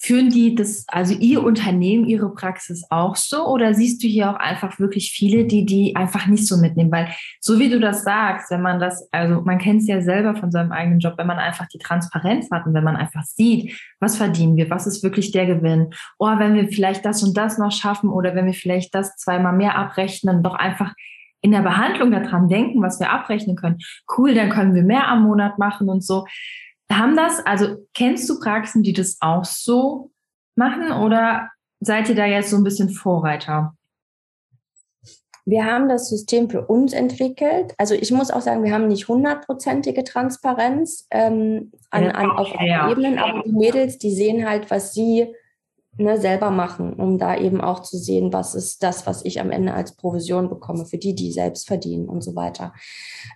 Führen 0.00 0.30
die 0.30 0.54
das, 0.54 0.84
also 0.86 1.12
ihr 1.12 1.42
Unternehmen, 1.42 2.04
ihre 2.04 2.32
Praxis 2.32 2.84
auch 2.88 3.16
so? 3.16 3.46
Oder 3.48 3.74
siehst 3.74 4.00
du 4.02 4.06
hier 4.06 4.30
auch 4.30 4.36
einfach 4.36 4.78
wirklich 4.78 5.10
viele, 5.10 5.44
die 5.44 5.66
die 5.66 5.96
einfach 5.96 6.28
nicht 6.28 6.46
so 6.46 6.56
mitnehmen? 6.56 6.92
Weil 6.92 7.08
so 7.40 7.58
wie 7.58 7.68
du 7.68 7.80
das 7.80 8.04
sagst, 8.04 8.50
wenn 8.52 8.62
man 8.62 8.78
das, 8.78 9.08
also 9.10 9.40
man 9.40 9.58
kennt 9.58 9.82
es 9.82 9.88
ja 9.88 10.00
selber 10.00 10.36
von 10.36 10.52
seinem 10.52 10.70
eigenen 10.70 11.00
Job, 11.00 11.14
wenn 11.16 11.26
man 11.26 11.38
einfach 11.38 11.66
die 11.66 11.78
Transparenz 11.78 12.48
hat 12.52 12.64
und 12.64 12.74
wenn 12.74 12.84
man 12.84 12.94
einfach 12.94 13.24
sieht, 13.24 13.76
was 13.98 14.16
verdienen 14.16 14.56
wir, 14.56 14.70
was 14.70 14.86
ist 14.86 15.02
wirklich 15.02 15.32
der 15.32 15.46
Gewinn? 15.46 15.90
Oh, 16.18 16.38
wenn 16.38 16.54
wir 16.54 16.68
vielleicht 16.68 17.04
das 17.04 17.24
und 17.24 17.36
das 17.36 17.58
noch 17.58 17.72
schaffen 17.72 18.08
oder 18.08 18.36
wenn 18.36 18.46
wir 18.46 18.54
vielleicht 18.54 18.94
das 18.94 19.16
zweimal 19.16 19.52
mehr 19.52 19.76
abrechnen, 19.76 20.44
doch 20.44 20.54
einfach 20.54 20.94
in 21.40 21.50
der 21.50 21.62
Behandlung 21.62 22.10
daran 22.10 22.48
denken, 22.48 22.82
was 22.82 23.00
wir 23.00 23.10
abrechnen 23.10 23.56
können. 23.56 23.78
Cool, 24.16 24.34
dann 24.34 24.50
können 24.50 24.74
wir 24.74 24.82
mehr 24.82 25.08
am 25.08 25.24
Monat 25.24 25.58
machen 25.58 25.88
und 25.88 26.04
so 26.04 26.24
haben 26.96 27.16
das, 27.16 27.44
also 27.44 27.76
kennst 27.94 28.28
du 28.28 28.40
Praxen, 28.40 28.82
die 28.82 28.92
das 28.92 29.18
auch 29.20 29.44
so 29.44 30.10
machen 30.56 30.90
oder 30.92 31.50
seid 31.80 32.08
ihr 32.08 32.14
da 32.14 32.26
jetzt 32.26 32.50
so 32.50 32.56
ein 32.56 32.64
bisschen 32.64 32.90
Vorreiter? 32.90 33.74
Wir 35.44 35.64
haben 35.64 35.88
das 35.88 36.10
System 36.10 36.50
für 36.50 36.66
uns 36.66 36.92
entwickelt. 36.92 37.74
Also 37.78 37.94
ich 37.94 38.10
muss 38.10 38.30
auch 38.30 38.42
sagen, 38.42 38.64
wir 38.64 38.72
haben 38.72 38.88
nicht 38.88 39.08
hundertprozentige 39.08 40.04
Transparenz 40.04 41.06
ähm, 41.10 41.72
an, 41.90 42.10
an, 42.10 42.30
auf 42.32 42.48
ja. 42.60 42.90
Ebenen, 42.90 43.18
aber 43.18 43.42
die 43.44 43.52
Mädels, 43.52 43.96
die 43.96 44.10
sehen 44.10 44.46
halt, 44.46 44.70
was 44.70 44.92
sie 44.92 45.34
ne, 45.98 46.18
selber 46.18 46.50
machen, 46.50 46.94
um 46.94 47.18
da 47.18 47.36
eben 47.36 47.60
auch 47.60 47.82
zu 47.82 47.98
sehen, 47.98 48.32
was 48.32 48.54
ist 48.54 48.82
das, 48.82 49.06
was 49.06 49.24
ich 49.24 49.40
am 49.40 49.50
Ende 49.50 49.74
als 49.74 49.94
Provision 49.96 50.48
bekomme 50.48 50.86
für 50.86 50.98
die, 50.98 51.14
die 51.14 51.32
selbst 51.32 51.66
verdienen 51.66 52.08
und 52.08 52.22
so 52.22 52.34
weiter. 52.34 52.72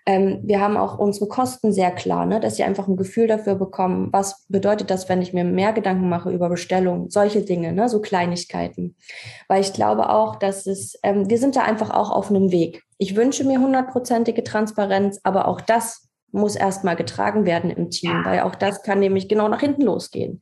Ähm, 0.07 0.41
wir 0.45 0.61
haben 0.61 0.77
auch 0.77 0.99
unsere 0.99 1.29
Kosten 1.29 1.73
sehr 1.73 1.91
klar, 1.91 2.25
ne, 2.25 2.41
dass 2.41 2.57
sie 2.57 2.65
einfach 2.65 2.89
ein 2.89 2.97
Gefühl 2.97 3.27
dafür 3.27 3.57
bekommen, 3.57 4.09
was 4.13 4.47
bedeutet 4.49 4.91
das, 4.91 5.09
wenn 5.09 5.23
ich 5.23 5.33
mir 5.33 5.45
mehr 5.45 5.73
Gedanken 5.73 6.09
mache 6.09 6.31
über 6.31 6.49
Bestellung, 6.49 7.11
solche 7.11 7.43
Dinge, 7.43 7.73
ne, 7.73 7.89
so 7.89 8.01
Kleinigkeiten. 8.01 8.97
Weil 9.49 9.61
ich 9.61 9.73
glaube 9.73 10.11
auch, 10.11 10.37
dass 10.37 10.67
es, 10.67 10.99
ähm, 11.03 11.29
wir 11.29 11.39
sind 11.39 11.57
da 11.57 11.63
einfach 11.63 11.91
auch 11.91 12.11
auf 12.11 12.31
einem 12.31 12.53
Weg. 12.53 12.85
Ich 12.99 13.17
wünsche 13.17 13.45
mir 13.45 13.61
hundertprozentige 13.61 14.45
Transparenz, 14.45 15.19
aber 15.25 15.49
auch 15.49 15.61
das 15.61 16.12
muss 16.33 16.57
erstmal 16.57 16.97
getragen 16.97 17.45
werden 17.45 17.71
im 17.71 17.91
Team, 17.91 18.25
weil 18.25 18.41
auch 18.41 18.55
das 18.55 18.83
kann 18.83 19.01
nämlich 19.01 19.29
genau 19.29 19.49
nach 19.49 19.61
hinten 19.61 19.83
losgehen. 19.83 20.41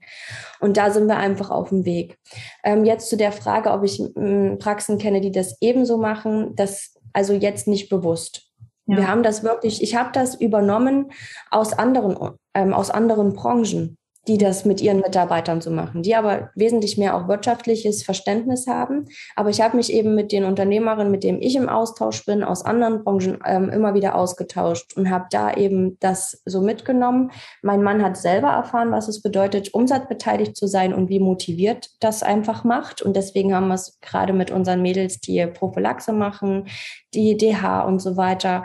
Und 0.61 0.77
da 0.77 0.91
sind 0.91 1.07
wir 1.07 1.17
einfach 1.17 1.51
auf 1.51 1.71
dem 1.71 1.85
Weg. 1.85 2.19
Ähm, 2.65 2.85
jetzt 2.85 3.11
zu 3.11 3.17
der 3.17 3.33
Frage, 3.33 3.71
ob 3.71 3.85
ich 3.85 4.01
ähm, 4.17 4.59
Praxen 4.59 4.99
kenne, 4.99 5.21
die 5.21 5.33
das 5.33 5.57
ebenso 5.61 5.99
machen, 5.99 6.55
das 6.55 6.95
also 7.13 7.33
jetzt 7.33 7.67
nicht 7.67 7.89
bewusst. 7.89 8.51
Ja. 8.87 8.97
Wir 8.97 9.09
haben 9.09 9.23
das 9.23 9.43
wirklich, 9.43 9.83
ich 9.83 9.97
habe 9.97 10.11
das 10.13 10.35
übernommen 10.35 11.11
aus 11.51 11.73
anderen, 11.73 12.17
ähm, 12.55 12.73
aus 12.73 12.91
anderen 12.91 13.35
Branchen 13.35 13.99
die 14.29 14.37
das 14.37 14.65
mit 14.65 14.81
ihren 14.81 15.01
Mitarbeitern 15.01 15.61
so 15.61 15.71
machen, 15.71 16.03
die 16.03 16.15
aber 16.15 16.51
wesentlich 16.55 16.99
mehr 16.99 17.17
auch 17.17 17.27
wirtschaftliches 17.27 18.03
Verständnis 18.03 18.67
haben. 18.67 19.07
Aber 19.35 19.49
ich 19.49 19.61
habe 19.63 19.77
mich 19.77 19.93
eben 19.93 20.15
mit 20.15 20.31
den 20.31 20.45
Unternehmerinnen, 20.45 21.11
mit 21.11 21.25
denen 21.25 21.41
ich 21.41 21.57
im 21.57 21.69
Austausch 21.69 22.25
bin, 22.27 22.45
aus 22.45 22.65
anderen 22.65 23.03
Branchen 23.03 23.39
ähm, 23.47 23.71
immer 23.71 23.95
wieder 23.95 24.15
ausgetauscht 24.15 24.97
und 24.97 25.11
habe 25.11 25.27
da 25.31 25.55
eben 25.55 25.99
das 26.01 26.43
so 26.45 26.61
mitgenommen. 26.61 27.31
Mein 27.63 27.83
Mann 27.83 28.03
hat 28.03 28.19
selber 28.19 28.49
erfahren, 28.49 28.93
was 28.93 29.09
es 29.09 29.23
bedeutet, 29.23 29.73
umsatzbeteiligt 29.73 30.55
zu 30.55 30.67
sein 30.67 30.93
und 30.93 31.09
wie 31.09 31.21
motiviert 31.21 31.91
das 32.01 32.23
einfach 32.23 32.63
macht. 32.63 33.01
Und 33.01 33.17
deswegen 33.17 33.55
haben 33.55 33.69
wir 33.69 33.75
es 33.75 33.99
gerade 34.03 34.35
mit 34.35 34.51
unseren 34.51 34.83
Mädels, 34.83 35.21
die 35.21 35.47
Prophylaxe 35.47 36.13
machen, 36.13 36.69
die 37.15 37.37
DH 37.37 37.85
und 37.85 38.01
so 38.01 38.17
weiter, 38.17 38.65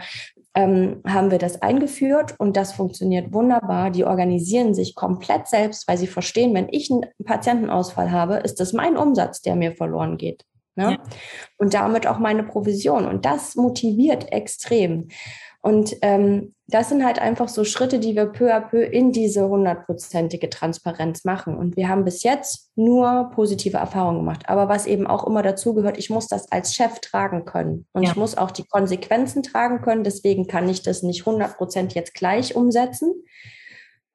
ähm, 0.55 1.01
haben 1.05 1.31
wir 1.31 1.37
das 1.37 1.61
eingeführt 1.61 2.35
und 2.37 2.55
das 2.55 2.73
funktioniert 2.73 3.33
wunderbar. 3.33 3.91
Die 3.91 4.05
organisieren 4.05 4.73
sich 4.73 4.95
komplett 4.95 5.47
selbst, 5.47 5.87
weil 5.87 5.97
sie 5.97 6.07
verstehen, 6.07 6.53
wenn 6.53 6.69
ich 6.71 6.89
einen 6.89 7.05
Patientenausfall 7.23 8.11
habe, 8.11 8.35
ist 8.37 8.59
das 8.59 8.73
mein 8.73 8.97
Umsatz, 8.97 9.41
der 9.41 9.55
mir 9.55 9.73
verloren 9.73 10.17
geht. 10.17 10.45
Ne? 10.75 10.91
Ja. 10.91 10.97
Und 11.57 11.73
damit 11.73 12.07
auch 12.07 12.19
meine 12.19 12.43
Provision. 12.43 13.05
Und 13.05 13.25
das 13.25 13.55
motiviert 13.55 14.31
extrem. 14.31 15.09
Und 15.65 15.95
ähm, 16.03 16.53
das 16.67 16.89
sind 16.89 17.03
halt 17.03 17.17
einfach 17.17 17.49
so 17.49 17.63
Schritte, 17.63 17.97
die 17.97 18.15
wir 18.15 18.27
peu 18.27 18.53
à 18.53 18.59
peu 18.59 18.83
in 18.83 19.11
diese 19.11 19.49
hundertprozentige 19.49 20.51
Transparenz 20.51 21.25
machen. 21.25 21.57
Und 21.57 21.75
wir 21.75 21.89
haben 21.89 22.05
bis 22.05 22.21
jetzt 22.21 22.69
nur 22.75 23.31
positive 23.33 23.77
Erfahrungen 23.77 24.19
gemacht. 24.19 24.43
Aber 24.45 24.69
was 24.69 24.85
eben 24.85 25.07
auch 25.07 25.25
immer 25.25 25.41
dazugehört, 25.41 25.97
ich 25.97 26.11
muss 26.11 26.27
das 26.27 26.51
als 26.51 26.75
Chef 26.75 26.99
tragen 26.99 27.45
können. 27.45 27.87
Und 27.93 28.03
ja. 28.03 28.11
ich 28.11 28.15
muss 28.15 28.37
auch 28.37 28.51
die 28.51 28.67
Konsequenzen 28.67 29.41
tragen 29.41 29.81
können. 29.81 30.03
Deswegen 30.03 30.45
kann 30.45 30.69
ich 30.69 30.83
das 30.83 31.01
nicht 31.01 31.25
hundertprozentig 31.25 31.95
jetzt 31.95 32.13
gleich 32.13 32.55
umsetzen. 32.55 33.11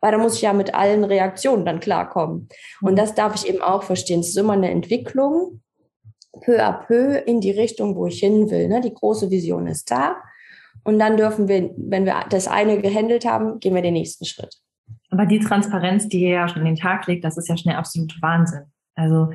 Weil 0.01 0.13
da 0.13 0.19
muss 0.19 0.37
ich 0.37 0.43
ja 0.43 0.53
mit 0.53 0.73
allen 0.73 1.03
Reaktionen 1.03 1.65
dann 1.65 1.81
klarkommen. 1.81 2.49
Und 2.81 2.93
mhm. 2.93 2.97
das 2.97 3.17
darf 3.17 3.35
ich 3.35 3.49
eben 3.49 3.61
auch 3.61 3.83
verstehen. 3.83 4.21
Es 4.21 4.29
ist 4.29 4.39
immer 4.39 4.53
eine 4.53 4.71
Entwicklung, 4.71 5.63
peu 6.43 6.63
à 6.63 6.87
peu 6.87 7.17
in 7.17 7.41
die 7.41 7.51
Richtung, 7.51 7.97
wo 7.97 8.07
ich 8.07 8.21
hin 8.21 8.53
will. 8.53 8.69
Ne? 8.69 8.81
Die 8.81 8.95
große 8.95 9.33
Vision 9.33 9.67
ist 9.67 9.91
da. 9.91 10.15
Und 10.85 10.99
dann 10.99 11.17
dürfen 11.17 11.49
wir, 11.49 11.71
wenn 11.77 12.05
wir 12.05 12.25
das 12.31 12.49
eine 12.49 12.81
gehandelt 12.81 13.25
haben, 13.25 13.61
gehen 13.61 13.75
wir 13.75 13.83
den 13.83 13.95
nächsten 13.95 14.25
Schritt. 14.25 14.57
Aber 15.11 15.27
die 15.27 15.41
Transparenz, 15.41 16.09
die 16.09 16.23
ihr 16.23 16.31
ja 16.31 16.49
schon 16.49 16.61
in 16.61 16.75
den 16.75 16.77
Tag 16.77 17.07
legt, 17.07 17.25
das 17.25 17.37
ist 17.37 17.49
ja 17.49 17.57
schnell 17.57 17.77
absolut 17.77 18.15
Wahnsinn. 18.23 18.65
Also 18.95 19.31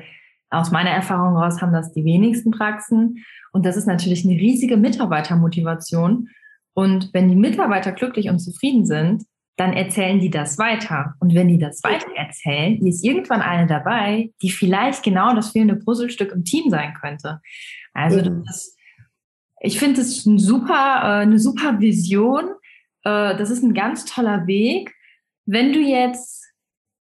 aus 0.50 0.70
meiner 0.70 0.90
Erfahrung 0.90 1.36
heraus 1.36 1.60
haben 1.60 1.72
das 1.72 1.92
die 1.92 2.04
wenigsten 2.04 2.50
Praxen. 2.50 3.24
Und 3.52 3.66
das 3.66 3.76
ist 3.76 3.86
natürlich 3.86 4.24
eine 4.24 4.34
riesige 4.34 4.76
Mitarbeitermotivation. 4.76 6.28
Und 6.74 7.10
wenn 7.12 7.28
die 7.28 7.36
Mitarbeiter 7.36 7.92
glücklich 7.92 8.28
und 8.28 8.38
zufrieden 8.38 8.86
sind, 8.86 9.24
dann 9.56 9.72
erzählen 9.72 10.20
die 10.20 10.30
das 10.30 10.58
weiter. 10.58 11.14
Und 11.18 11.34
wenn 11.34 11.48
die 11.48 11.58
das 11.58 11.82
weiter 11.82 12.08
erzählen, 12.14 12.76
ist 12.86 13.04
irgendwann 13.04 13.40
eine 13.40 13.66
dabei, 13.66 14.30
die 14.42 14.50
vielleicht 14.50 15.02
genau 15.02 15.34
das 15.34 15.50
fehlende 15.50 15.76
Puzzlestück 15.76 16.32
im 16.32 16.44
Team 16.44 16.70
sein 16.70 16.92
könnte. 17.00 17.40
Also 17.94 18.20
das 18.20 18.75
ich 19.60 19.78
finde 19.78 20.00
es 20.00 20.26
ein 20.26 20.38
super, 20.38 21.00
äh, 21.02 21.22
eine 21.22 21.38
super 21.38 21.80
Vision. 21.80 22.44
Äh, 23.04 23.36
das 23.36 23.50
ist 23.50 23.62
ein 23.62 23.74
ganz 23.74 24.04
toller 24.04 24.46
Weg. 24.46 24.94
Wenn 25.46 25.72
du 25.72 25.80
jetzt 25.80 26.44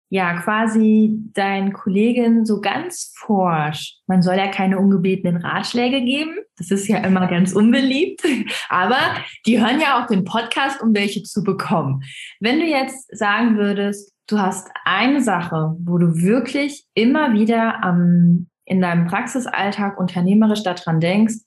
ja 0.09 0.39
quasi 0.41 1.17
deinen 1.33 1.73
Kollegen 1.73 2.45
so 2.45 2.61
ganz 2.61 3.13
forsch, 3.17 3.95
man 4.05 4.21
soll 4.21 4.35
ja 4.35 4.47
keine 4.47 4.77
ungebetenen 4.77 5.37
Ratschläge 5.37 6.01
geben, 6.01 6.35
das 6.55 6.69
ist 6.69 6.87
ja 6.87 6.97
immer 6.97 7.25
ganz 7.25 7.53
unbeliebt, 7.53 8.21
aber 8.69 8.99
die 9.47 9.59
hören 9.59 9.79
ja 9.79 9.99
auch 9.99 10.05
den 10.05 10.23
Podcast, 10.23 10.83
um 10.83 10.93
welche 10.93 11.23
zu 11.23 11.43
bekommen. 11.43 12.03
Wenn 12.39 12.59
du 12.59 12.65
jetzt 12.67 13.07
sagen 13.17 13.57
würdest, 13.57 14.13
du 14.27 14.37
hast 14.37 14.69
eine 14.85 15.21
Sache, 15.21 15.75
wo 15.79 15.97
du 15.97 16.21
wirklich 16.21 16.85
immer 16.93 17.33
wieder 17.33 17.83
am, 17.83 18.49
in 18.65 18.81
deinem 18.81 19.07
Praxisalltag 19.07 19.99
unternehmerisch 19.99 20.61
daran 20.61 20.99
denkst, 20.99 21.37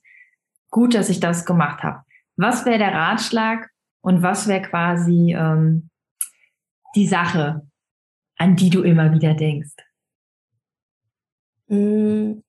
gut, 0.76 0.94
dass 0.94 1.08
ich 1.08 1.20
das 1.20 1.46
gemacht 1.46 1.82
habe. 1.82 2.02
Was 2.36 2.66
wäre 2.66 2.76
der 2.76 2.92
Ratschlag 2.92 3.70
und 4.02 4.22
was 4.22 4.46
wäre 4.46 4.60
quasi 4.60 5.34
ähm, 5.34 5.88
die 6.94 7.06
Sache, 7.06 7.66
an 8.36 8.56
die 8.56 8.68
du 8.68 8.82
immer 8.82 9.10
wieder 9.14 9.32
denkst? 9.32 9.74
Mm, 11.68 12.42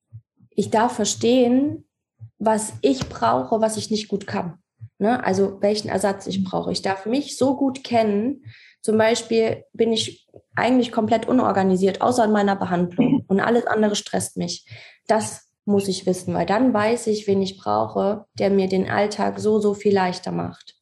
ich 0.50 0.68
darf 0.68 0.96
verstehen, 0.96 1.88
was 2.36 2.74
ich 2.82 3.08
brauche, 3.08 3.62
was 3.62 3.78
ich 3.78 3.90
nicht 3.90 4.08
gut 4.08 4.26
kann. 4.26 4.58
Ne? 4.98 5.24
Also 5.24 5.62
welchen 5.62 5.88
Ersatz 5.88 6.26
ich 6.26 6.44
brauche. 6.44 6.70
Ich 6.70 6.82
darf 6.82 7.06
mich 7.06 7.38
so 7.38 7.56
gut 7.56 7.82
kennen. 7.82 8.44
Zum 8.82 8.98
Beispiel 8.98 9.64
bin 9.72 9.90
ich 9.90 10.28
eigentlich 10.54 10.92
komplett 10.92 11.26
unorganisiert, 11.26 12.02
außer 12.02 12.26
in 12.26 12.32
meiner 12.32 12.56
Behandlung. 12.56 13.24
Und 13.26 13.40
alles 13.40 13.66
andere 13.66 13.96
stresst 13.96 14.36
mich. 14.36 14.66
Das 15.06 15.47
muss 15.68 15.86
ich 15.86 16.06
wissen, 16.06 16.34
weil 16.34 16.46
dann 16.46 16.72
weiß 16.72 17.06
ich, 17.08 17.26
wen 17.26 17.42
ich 17.42 17.58
brauche, 17.58 18.24
der 18.38 18.50
mir 18.50 18.68
den 18.68 18.90
Alltag 18.90 19.38
so, 19.38 19.60
so 19.60 19.74
viel 19.74 19.94
leichter 19.94 20.32
macht. 20.32 20.76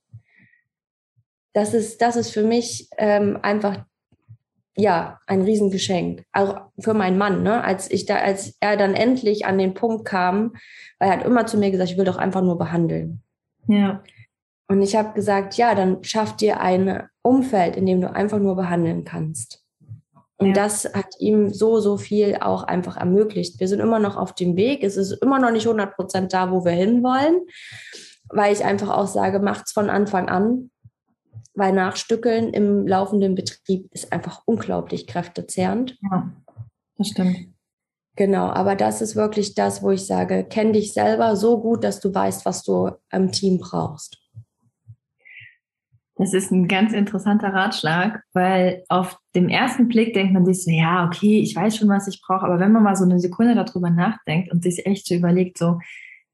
Das 1.52 1.74
ist, 1.74 2.00
das 2.00 2.16
ist 2.16 2.30
für 2.30 2.42
mich 2.42 2.88
ähm, 2.96 3.38
einfach 3.42 3.84
ja 4.76 5.18
ein 5.26 5.42
Riesengeschenk. 5.42 6.24
Auch 6.32 6.68
für 6.78 6.94
meinen 6.94 7.18
Mann, 7.18 7.42
ne? 7.42 7.64
Als 7.64 7.90
ich 7.90 8.06
da, 8.06 8.16
als 8.16 8.56
er 8.60 8.76
dann 8.76 8.94
endlich 8.94 9.46
an 9.46 9.58
den 9.58 9.74
Punkt 9.74 10.04
kam, 10.04 10.54
weil 10.98 11.08
er 11.08 11.18
hat 11.18 11.26
immer 11.26 11.46
zu 11.46 11.58
mir 11.58 11.70
gesagt, 11.70 11.90
ich 11.90 11.98
will 11.98 12.04
doch 12.04 12.18
einfach 12.18 12.42
nur 12.42 12.58
behandeln. 12.58 13.22
Ja. 13.66 14.02
Und 14.68 14.82
ich 14.82 14.96
habe 14.96 15.14
gesagt, 15.14 15.56
ja, 15.56 15.74
dann 15.74 16.02
schaff 16.04 16.36
dir 16.36 16.60
ein 16.60 17.08
Umfeld, 17.22 17.76
in 17.76 17.86
dem 17.86 18.00
du 18.00 18.12
einfach 18.12 18.38
nur 18.38 18.56
behandeln 18.56 19.04
kannst. 19.04 19.65
Und 20.38 20.48
ja. 20.48 20.52
das 20.52 20.84
hat 20.92 21.14
ihm 21.18 21.50
so, 21.50 21.80
so 21.80 21.96
viel 21.96 22.36
auch 22.40 22.62
einfach 22.62 22.96
ermöglicht. 22.96 23.58
Wir 23.58 23.68
sind 23.68 23.80
immer 23.80 23.98
noch 23.98 24.16
auf 24.16 24.34
dem 24.34 24.56
Weg. 24.56 24.82
Es 24.82 24.96
ist 24.96 25.12
immer 25.22 25.38
noch 25.38 25.50
nicht 25.50 25.66
100 25.66 25.94
Prozent 25.94 26.32
da, 26.32 26.50
wo 26.50 26.64
wir 26.64 26.72
hinwollen, 26.72 27.40
weil 28.28 28.52
ich 28.52 28.64
einfach 28.64 28.90
auch 28.90 29.06
sage, 29.06 29.38
macht's 29.38 29.72
von 29.72 29.88
Anfang 29.88 30.28
an, 30.28 30.70
weil 31.54 31.72
Nachstückeln 31.72 32.52
im 32.52 32.86
laufenden 32.86 33.34
Betrieb 33.34 33.88
ist 33.92 34.12
einfach 34.12 34.42
unglaublich 34.44 35.06
kräftezehrend. 35.06 35.96
Ja, 36.02 36.30
das 36.98 37.08
stimmt. 37.08 37.54
Genau, 38.16 38.46
aber 38.46 38.76
das 38.76 39.02
ist 39.02 39.14
wirklich 39.14 39.54
das, 39.54 39.82
wo 39.82 39.90
ich 39.90 40.06
sage, 40.06 40.44
kenn 40.44 40.72
dich 40.72 40.94
selber 40.94 41.36
so 41.36 41.60
gut, 41.60 41.84
dass 41.84 42.00
du 42.00 42.14
weißt, 42.14 42.46
was 42.46 42.62
du 42.62 42.90
im 43.10 43.30
Team 43.30 43.58
brauchst. 43.58 44.18
Das 46.18 46.32
ist 46.32 46.50
ein 46.50 46.66
ganz 46.66 46.94
interessanter 46.94 47.52
Ratschlag, 47.52 48.22
weil 48.32 48.84
auf 48.88 49.18
dem 49.34 49.50
ersten 49.50 49.86
Blick 49.86 50.14
denkt 50.14 50.32
man 50.32 50.46
sich 50.46 50.64
so, 50.64 50.70
ja, 50.70 51.04
okay, 51.06 51.40
ich 51.40 51.54
weiß 51.54 51.76
schon, 51.76 51.90
was 51.90 52.08
ich 52.08 52.22
brauche, 52.22 52.46
aber 52.46 52.58
wenn 52.58 52.72
man 52.72 52.82
mal 52.82 52.96
so 52.96 53.04
eine 53.04 53.20
Sekunde 53.20 53.54
darüber 53.54 53.90
nachdenkt 53.90 54.50
und 54.50 54.62
sich 54.62 54.86
echt 54.86 55.06
so 55.06 55.14
überlegt, 55.14 55.58
so, 55.58 55.78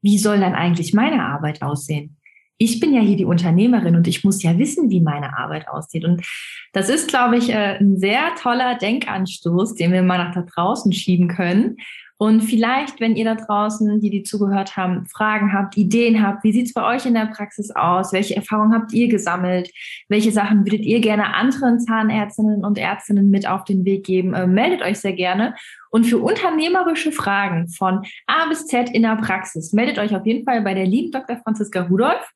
wie 0.00 0.18
soll 0.18 0.38
dann 0.38 0.54
eigentlich 0.54 0.94
meine 0.94 1.24
Arbeit 1.24 1.62
aussehen? 1.62 2.16
Ich 2.58 2.78
bin 2.78 2.94
ja 2.94 3.00
hier 3.00 3.16
die 3.16 3.24
Unternehmerin 3.24 3.96
und 3.96 4.06
ich 4.06 4.22
muss 4.22 4.40
ja 4.44 4.56
wissen, 4.56 4.88
wie 4.88 5.00
meine 5.00 5.36
Arbeit 5.36 5.66
aussieht. 5.68 6.04
Und 6.04 6.24
das 6.72 6.88
ist, 6.88 7.08
glaube 7.08 7.36
ich, 7.36 7.50
äh, 7.50 7.78
ein 7.80 7.98
sehr 7.98 8.36
toller 8.40 8.76
Denkanstoß, 8.76 9.74
den 9.74 9.92
wir 9.92 10.02
mal 10.02 10.18
nach 10.18 10.34
da 10.34 10.42
draußen 10.42 10.92
schieben 10.92 11.26
können. 11.26 11.76
Und 12.18 12.42
vielleicht, 12.42 13.00
wenn 13.00 13.16
ihr 13.16 13.24
da 13.24 13.34
draußen, 13.34 14.00
die 14.00 14.10
die 14.10 14.22
zugehört 14.22 14.76
haben, 14.76 15.06
Fragen 15.06 15.52
habt, 15.52 15.76
Ideen 15.76 16.24
habt, 16.24 16.44
wie 16.44 16.52
sieht 16.52 16.66
es 16.66 16.72
bei 16.72 16.84
euch 16.94 17.04
in 17.04 17.14
der 17.14 17.26
Praxis 17.26 17.70
aus? 17.72 18.12
Welche 18.12 18.36
Erfahrungen 18.36 18.72
habt 18.72 18.92
ihr 18.92 19.08
gesammelt? 19.08 19.70
Welche 20.08 20.30
Sachen 20.30 20.64
würdet 20.64 20.82
ihr 20.82 21.00
gerne 21.00 21.34
anderen 21.34 21.80
Zahnärztinnen 21.80 22.64
und 22.64 22.78
Ärztinnen 22.78 23.30
mit 23.30 23.48
auf 23.48 23.64
den 23.64 23.84
Weg 23.84 24.04
geben? 24.04 24.34
Äh, 24.34 24.46
meldet 24.46 24.82
euch 24.82 25.00
sehr 25.00 25.14
gerne. 25.14 25.54
Und 25.90 26.04
für 26.04 26.18
unternehmerische 26.18 27.12
Fragen 27.12 27.68
von 27.68 28.02
A 28.26 28.46
bis 28.48 28.66
Z 28.66 28.90
in 28.90 29.02
der 29.02 29.16
Praxis, 29.16 29.72
meldet 29.72 29.98
euch 29.98 30.14
auf 30.14 30.24
jeden 30.24 30.44
Fall 30.44 30.62
bei 30.62 30.74
der 30.74 30.86
lieben 30.86 31.10
Dr. 31.10 31.38
Franziska 31.38 31.82
Rudolph. 31.82 32.30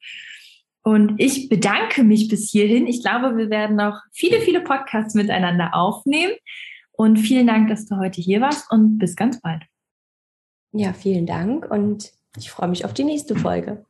Und 0.83 1.15
ich 1.19 1.49
bedanke 1.49 2.05
mich 2.05 2.29
bis 2.29 2.51
hierhin. 2.51 2.87
Ich 2.87 3.03
glaube, 3.03 3.37
wir 3.37 3.51
werden 3.51 3.75
noch 3.77 4.03
viele, 4.13 4.41
viele 4.41 4.61
Podcasts 4.61 5.15
miteinander 5.15 5.75
aufnehmen. 5.75 6.33
Und 6.97 7.19
vielen 7.19 7.47
Dank, 7.47 7.69
dass 7.69 7.87
du 7.87 7.97
heute 7.97 8.21
hier 8.21 8.41
warst 8.41 8.71
und 8.71 8.99
bis 8.99 9.17
ganz 9.17 9.41
bald. 9.41 9.63
Ja, 10.73 10.93
vielen 10.93 11.27
Dank 11.27 11.71
und 11.71 12.13
ich 12.37 12.51
freue 12.51 12.69
mich 12.69 12.85
auf 12.85 12.95
die 12.95 13.05
nächste 13.05 13.37
Folge. 13.37 13.85